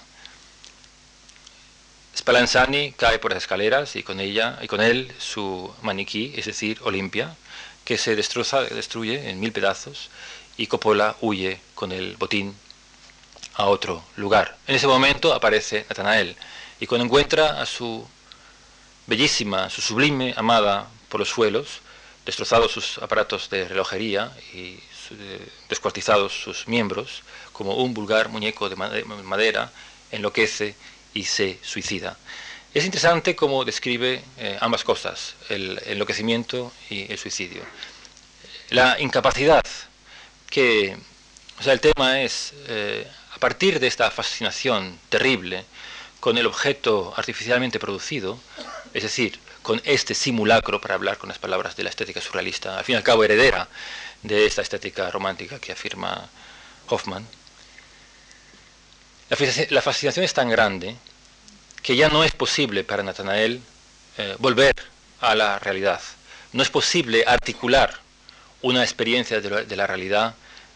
[2.16, 6.80] Spallanzani cae por las escaleras y con ella y con él su maniquí, es decir,
[6.82, 7.36] Olimpia,
[7.84, 10.08] que se destroza, destruye en mil pedazos
[10.56, 12.56] y Coppola huye con el botín
[13.52, 14.56] a otro lugar.
[14.66, 16.36] En ese momento aparece Natanael
[16.80, 18.08] y cuando encuentra a su
[19.06, 21.80] bellísima, su sublime amada por los suelos,
[22.24, 24.80] destrozados sus aparatos de relojería y
[25.10, 29.70] eh, descuartizados sus miembros, como un vulgar muñeco de madera,
[30.10, 30.74] enloquece
[31.12, 32.16] y se suicida.
[32.74, 37.62] Es interesante cómo describe eh, ambas cosas, el enloquecimiento y el suicidio.
[38.70, 39.62] La incapacidad,
[40.50, 40.96] que,
[41.60, 45.64] o sea, el tema es, eh, a partir de esta fascinación terrible
[46.18, 48.40] con el objeto artificialmente producido,
[48.92, 52.84] es decir, con este simulacro, para hablar con las palabras de la estética surrealista, al
[52.84, 53.68] fin y al cabo heredera
[54.24, 56.28] de esta estética romántica que afirma
[56.88, 57.26] Hoffman,
[59.70, 60.96] la fascinación es tan grande
[61.82, 63.60] que ya no es posible para Natanael
[64.16, 64.74] eh, volver
[65.20, 66.00] a la realidad.
[66.52, 68.00] No es posible articular
[68.62, 70.34] una experiencia de la, realidad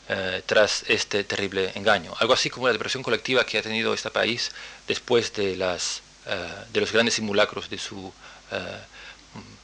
[0.08, 2.14] eh, tras este terrible engaño.
[2.18, 4.50] Algo así como la depresión colectiva que ha tenido este país
[4.86, 8.12] después de las eh, de los grandes simulacros de su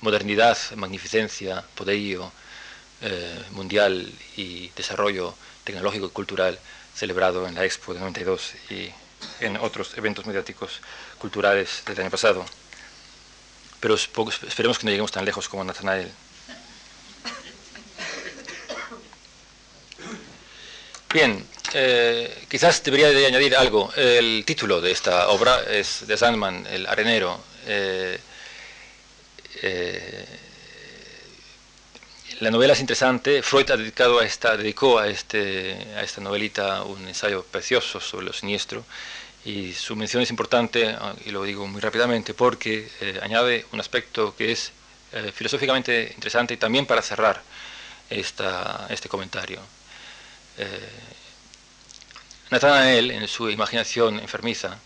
[0.02, 2.30] modernidad, magnificencia, poderío
[3.06, 6.58] eh, mundial y desarrollo tecnológico y cultural
[6.94, 8.88] celebrado en la Expo de 92 y
[9.40, 10.80] en otros eventos mediáticos
[11.18, 12.46] culturales del año pasado.
[13.78, 16.10] Pero esperemos que no lleguemos tan lejos como Nathanael.
[21.12, 23.92] Bien, eh, quizás debería de añadir algo.
[23.94, 27.38] El título de esta obra es de Sandman, El arenero.
[27.66, 28.18] Eh,
[32.40, 33.42] la novela es interesante.
[33.42, 38.26] Freud ha dedicado a esta, dedicó a, este, a esta novelita un ensayo precioso sobre
[38.26, 38.84] lo siniestro.
[39.44, 40.96] Y su mención es importante,
[41.26, 42.88] y lo digo muy rápidamente, porque
[43.22, 44.72] añade un aspecto que es
[45.34, 47.42] filosóficamente interesante y también para cerrar
[48.08, 49.60] esta, este comentario.
[52.50, 54.78] Nathanael, en su imaginación enfermiza,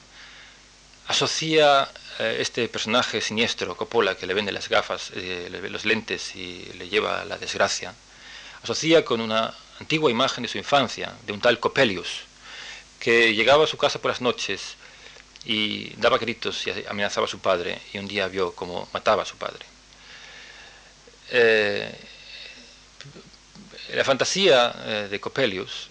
[1.08, 1.88] asocia eh,
[2.18, 7.24] este personaje siniestro, Coppola, que le vende las gafas, eh, los lentes y le lleva
[7.24, 7.94] la desgracia,
[8.62, 12.22] asocia con una antigua imagen de su infancia, de un tal Coppelius,
[12.98, 14.74] que llegaba a su casa por las noches
[15.44, 19.26] y daba gritos y amenazaba a su padre, y un día vio cómo mataba a
[19.26, 19.64] su padre.
[21.30, 21.94] Eh,
[23.94, 24.70] la fantasía
[25.08, 25.88] de Coppelius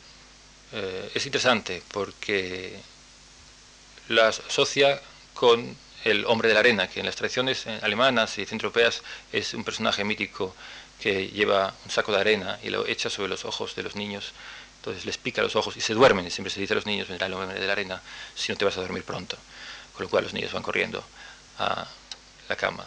[1.15, 2.77] es interesante porque
[4.09, 5.01] la asocia
[5.33, 5.75] con
[6.11, 9.63] el hombre de la arena, que en las tradiciones eh, alemanas y centroeuropeas es un
[9.63, 10.55] personaje mítico
[10.99, 14.31] que lleva un saco de arena y lo echa sobre los ojos de los niños,
[14.77, 17.07] entonces les pica los ojos y se duermen, y siempre se dice a los niños,
[17.07, 18.01] vendrá el hombre de la arena
[18.35, 19.37] si no te vas a dormir pronto,
[19.93, 21.03] con lo cual los niños van corriendo
[21.59, 21.85] a
[22.47, 22.85] la cama.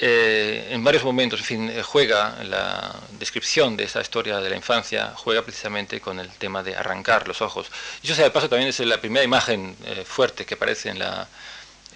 [0.00, 4.56] Eh, en varios momentos, en fin, eh, juega la descripción de esa historia de la
[4.56, 7.68] infancia, juega precisamente con el tema de arrancar los ojos.
[8.02, 11.28] Y eso, sea de paso, también es la primera imagen fuerte que aparece en la,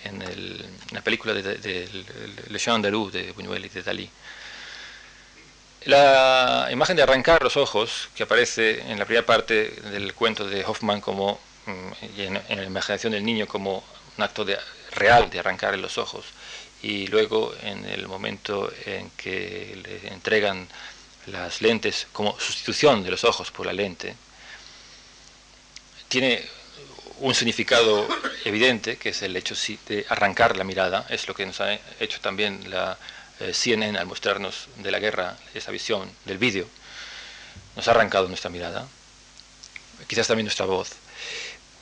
[0.05, 0.23] en,
[0.93, 1.89] la película de, de,
[2.49, 4.11] Le Chant Luz de Buñuel y de Dalí.
[5.85, 10.65] La imagen de arrancar los ojos, que aparece en la primera parte del cuento de
[10.65, 13.85] Hoffman como, mm, y en, la imaginación del niño como
[14.17, 14.59] un acto de,
[14.93, 16.27] real de arrancar los ojos,
[16.83, 20.69] y luego en el momento en que le entregan
[21.27, 24.15] las lentes como sustitución de los ojos por la lente,
[26.09, 26.45] tiene
[27.21, 28.07] un significado
[28.45, 29.55] evidente, que es el hecho
[29.87, 32.99] de arrancar la mirada, es lo que nos ha hecho también la
[33.41, 36.67] eh, CNN al mostrarnos de la guerra esa visión del vídeo.
[37.77, 38.87] Nos ha arrancado nuestra mirada,
[40.07, 40.91] quizás también nuestra voz,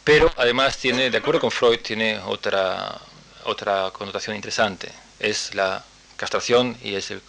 [0.04, 3.00] pero además tiene, de acuerdo con Freud, tiene otra,
[3.44, 5.84] otra connotación interesante, es la
[6.16, 7.20] castración y es el,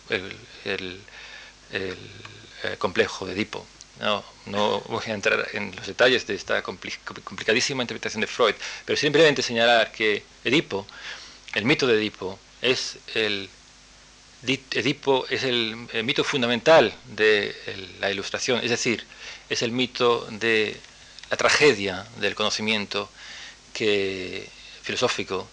[0.65, 1.01] el
[1.71, 1.95] eh,
[2.77, 3.65] complejo de Edipo.
[3.99, 8.53] No, no voy a entrar en los detalles de esta complicadísima interpretación de Freud,
[8.85, 10.85] pero simplemente señalar que Edipo,
[11.55, 13.49] el mito de Edipo, es el,
[14.43, 17.55] Edipo es el, mito fundamental de
[17.99, 19.03] la ilustración, es decir,
[19.49, 20.79] es el mito de
[21.31, 23.09] la tragedia del conocimiento
[23.73, 24.47] que,
[24.83, 25.47] filosófico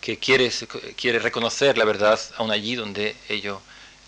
[0.00, 0.50] que quiere,
[0.96, 3.60] quiere reconocer la verdad aun allí donde ello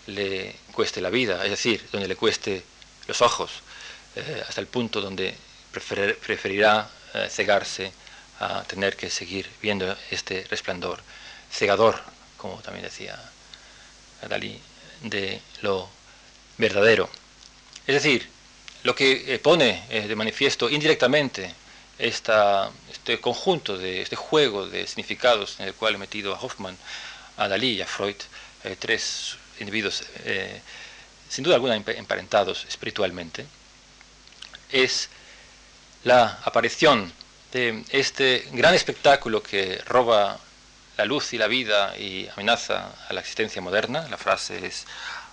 [0.07, 2.63] le cueste la vida, es decir, donde le cueste
[3.07, 3.61] los ojos,
[4.15, 5.35] eh, hasta el punto donde
[5.71, 7.91] preferirá eh, cegarse
[8.39, 11.01] a tener que seguir viendo este resplandor
[11.51, 11.99] cegador,
[12.37, 13.19] como también decía
[14.27, 14.59] Dalí,
[15.01, 15.89] de lo
[16.57, 17.09] verdadero.
[17.87, 18.27] Es decir,
[18.83, 21.53] lo que eh, pone de manifiesto indirectamente
[21.97, 26.77] esta, este conjunto, de este juego de significados en el cual he metido a Hoffman,
[27.37, 28.15] a Dalí y a Freud,
[28.79, 30.03] tres individuos
[31.33, 33.47] sin duda alguna emparentados espiritualmente,
[34.73, 35.09] es
[36.03, 37.13] la aparición
[37.53, 40.39] de este gran espectáculo que roba
[40.97, 44.07] la luz y la vida y amenaza a la existencia moderna.
[44.09, 44.85] La frase es,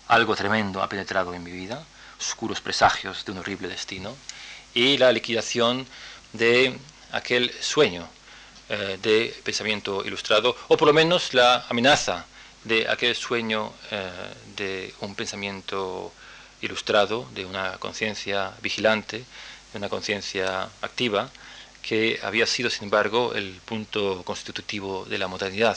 [0.09, 1.85] algo tremendo ha penetrado en mi vida,
[2.19, 4.17] oscuros presagios de un horrible destino,
[4.75, 5.87] y la liquidación
[6.33, 6.77] de
[7.13, 8.09] aquel sueño
[8.69, 12.27] eh, de pensamiento ilustrado, o por lo menos la amenaza
[12.65, 14.11] de aquel sueño eh,
[14.57, 16.13] de un pensamiento
[16.63, 19.25] ilustrado de una conciencia vigilante,
[19.73, 21.31] de una conciencia activa,
[21.83, 25.77] que había sido, sin embargo, el punto constitutivo de la modernidad.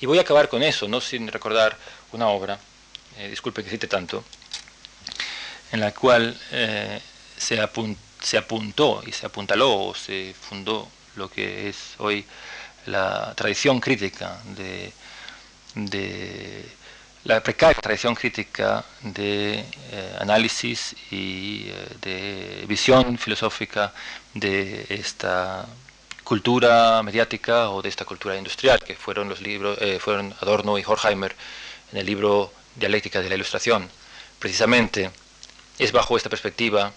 [0.00, 1.76] Y voy a acabar con eso, no sin recordar
[2.12, 2.58] una obra,
[3.18, 4.24] eh, disculpe que cite tanto,
[5.72, 7.00] en la cual eh,
[7.36, 12.24] se, apuntó y se apuntaló o se fundó lo que es hoy
[12.86, 14.92] la tradición crítica de
[17.24, 23.92] la precaria tradición crítica de eh, análisis y eh, de visión filosófica
[24.34, 25.66] de esta
[26.22, 30.84] cultura mediática o de esta cultura industrial, que fueron los libros, eh, fueron Adorno y
[30.84, 31.34] Horkheimer
[31.92, 33.88] en el libro Dialéctica de la Ilustración.
[34.38, 35.10] Precisamente
[35.78, 36.92] es bajo esta perspectiva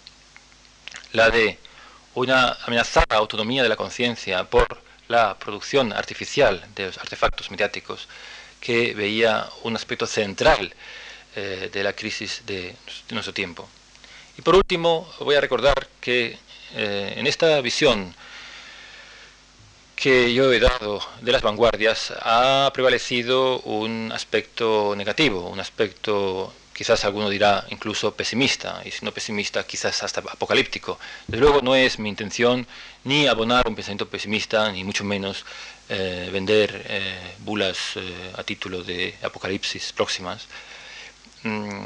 [1.13, 1.57] la de
[2.15, 8.09] una amenazada autonomía de la conciencia por la producción artificial de los artefactos mediáticos
[8.59, 10.73] que veía un aspecto central
[11.35, 12.75] eh, de la crisis de,
[13.11, 13.67] nuestro tiempo.
[14.38, 16.38] Y por último, voy a recordar que
[16.75, 18.13] eh, en esta visión
[19.95, 27.03] que yo he dado de las vanguardias ha prevalecido un aspecto negativo, un aspecto quizás
[27.05, 30.99] alguno dirá incluso pesimista, y si no pesimista, quizás hasta apocalíptico.
[31.25, 32.67] Desde luego no es mi intención
[33.03, 35.43] ni abonar un pensamiento pesimista, ni mucho menos
[35.89, 40.45] eh, vender eh, bulas eh, a título de apocalipsis próximas.
[41.41, 41.85] Mm,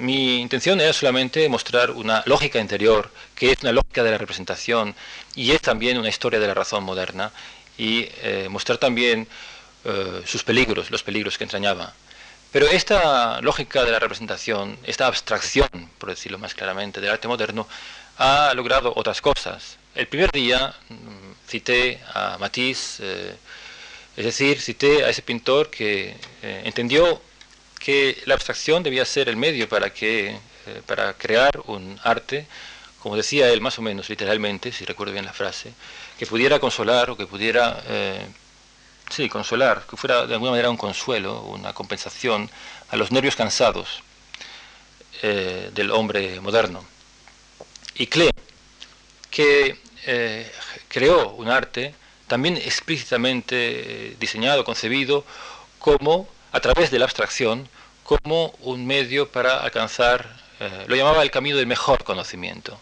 [0.00, 4.94] mi intención era solamente mostrar una lógica interior, que es una lógica de la representación
[5.34, 7.32] y es también una historia de la razón moderna,
[7.78, 8.06] y
[8.50, 9.26] mostrar también
[10.26, 11.94] sus peligros, los peligros que entrañaba.
[12.52, 15.68] Pero esta lógica de la representación, esta abstracción,
[15.98, 17.66] por decirlo más claramente, del arte moderno,
[18.18, 19.78] ha logrado otras cosas.
[19.94, 23.34] El primer día mm, cité a Matisse, eh,
[24.16, 27.22] es decir, cité a ese pintor que entendió
[27.78, 30.38] que la abstracción debía ser el medio para, que,
[30.86, 32.46] para crear un arte
[33.02, 35.72] como decía él más o menos literalmente, si recuerdo bien la frase,
[36.18, 38.24] que pudiera consolar o que pudiera, eh,
[39.12, 42.50] sí, consolar, que fuera de alguna manera un consuelo, una compensación
[42.90, 44.02] a los nervios cansados
[45.22, 46.84] eh, del hombre moderno.
[47.94, 48.30] Y Klee,
[49.30, 50.50] que eh,
[50.88, 51.94] creó un arte
[52.26, 55.24] también explícitamente diseñado, concebido
[55.78, 57.68] como, a través de la abstracción,
[58.02, 60.40] como un medio para alcanzar,
[60.86, 62.78] lo llamaba el camino del mejor conocimiento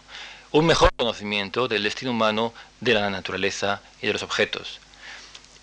[0.51, 4.79] un mejor conocimiento del destino humano, de la naturaleza y de los objetos.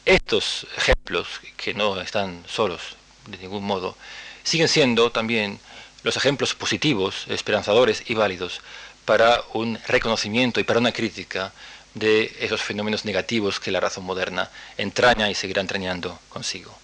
[0.08, 1.28] Estos ejemplos,
[1.58, 3.94] que no están solos de ningún modo,
[4.42, 5.60] siguen siendo también
[6.02, 8.62] los ejemplos positivos, esperanzadores y válidos
[9.04, 11.52] para un reconocimiento y para una crítica
[11.92, 14.48] de esos fenómenos negativos que la razón moderna
[14.78, 16.74] entraña y seguirá entrañando consigo.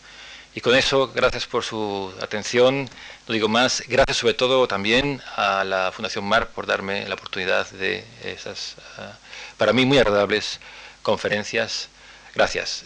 [0.55, 2.91] Y con eso, gracias por su atención.
[3.27, 3.85] No digo más.
[3.89, 9.17] Gracias sobre todo también a la Fundación MAR por darme la oportunidad de esas, ah,
[9.57, 10.61] para mí, muy agradables
[11.03, 11.89] conferencias.
[12.35, 12.85] Gracias.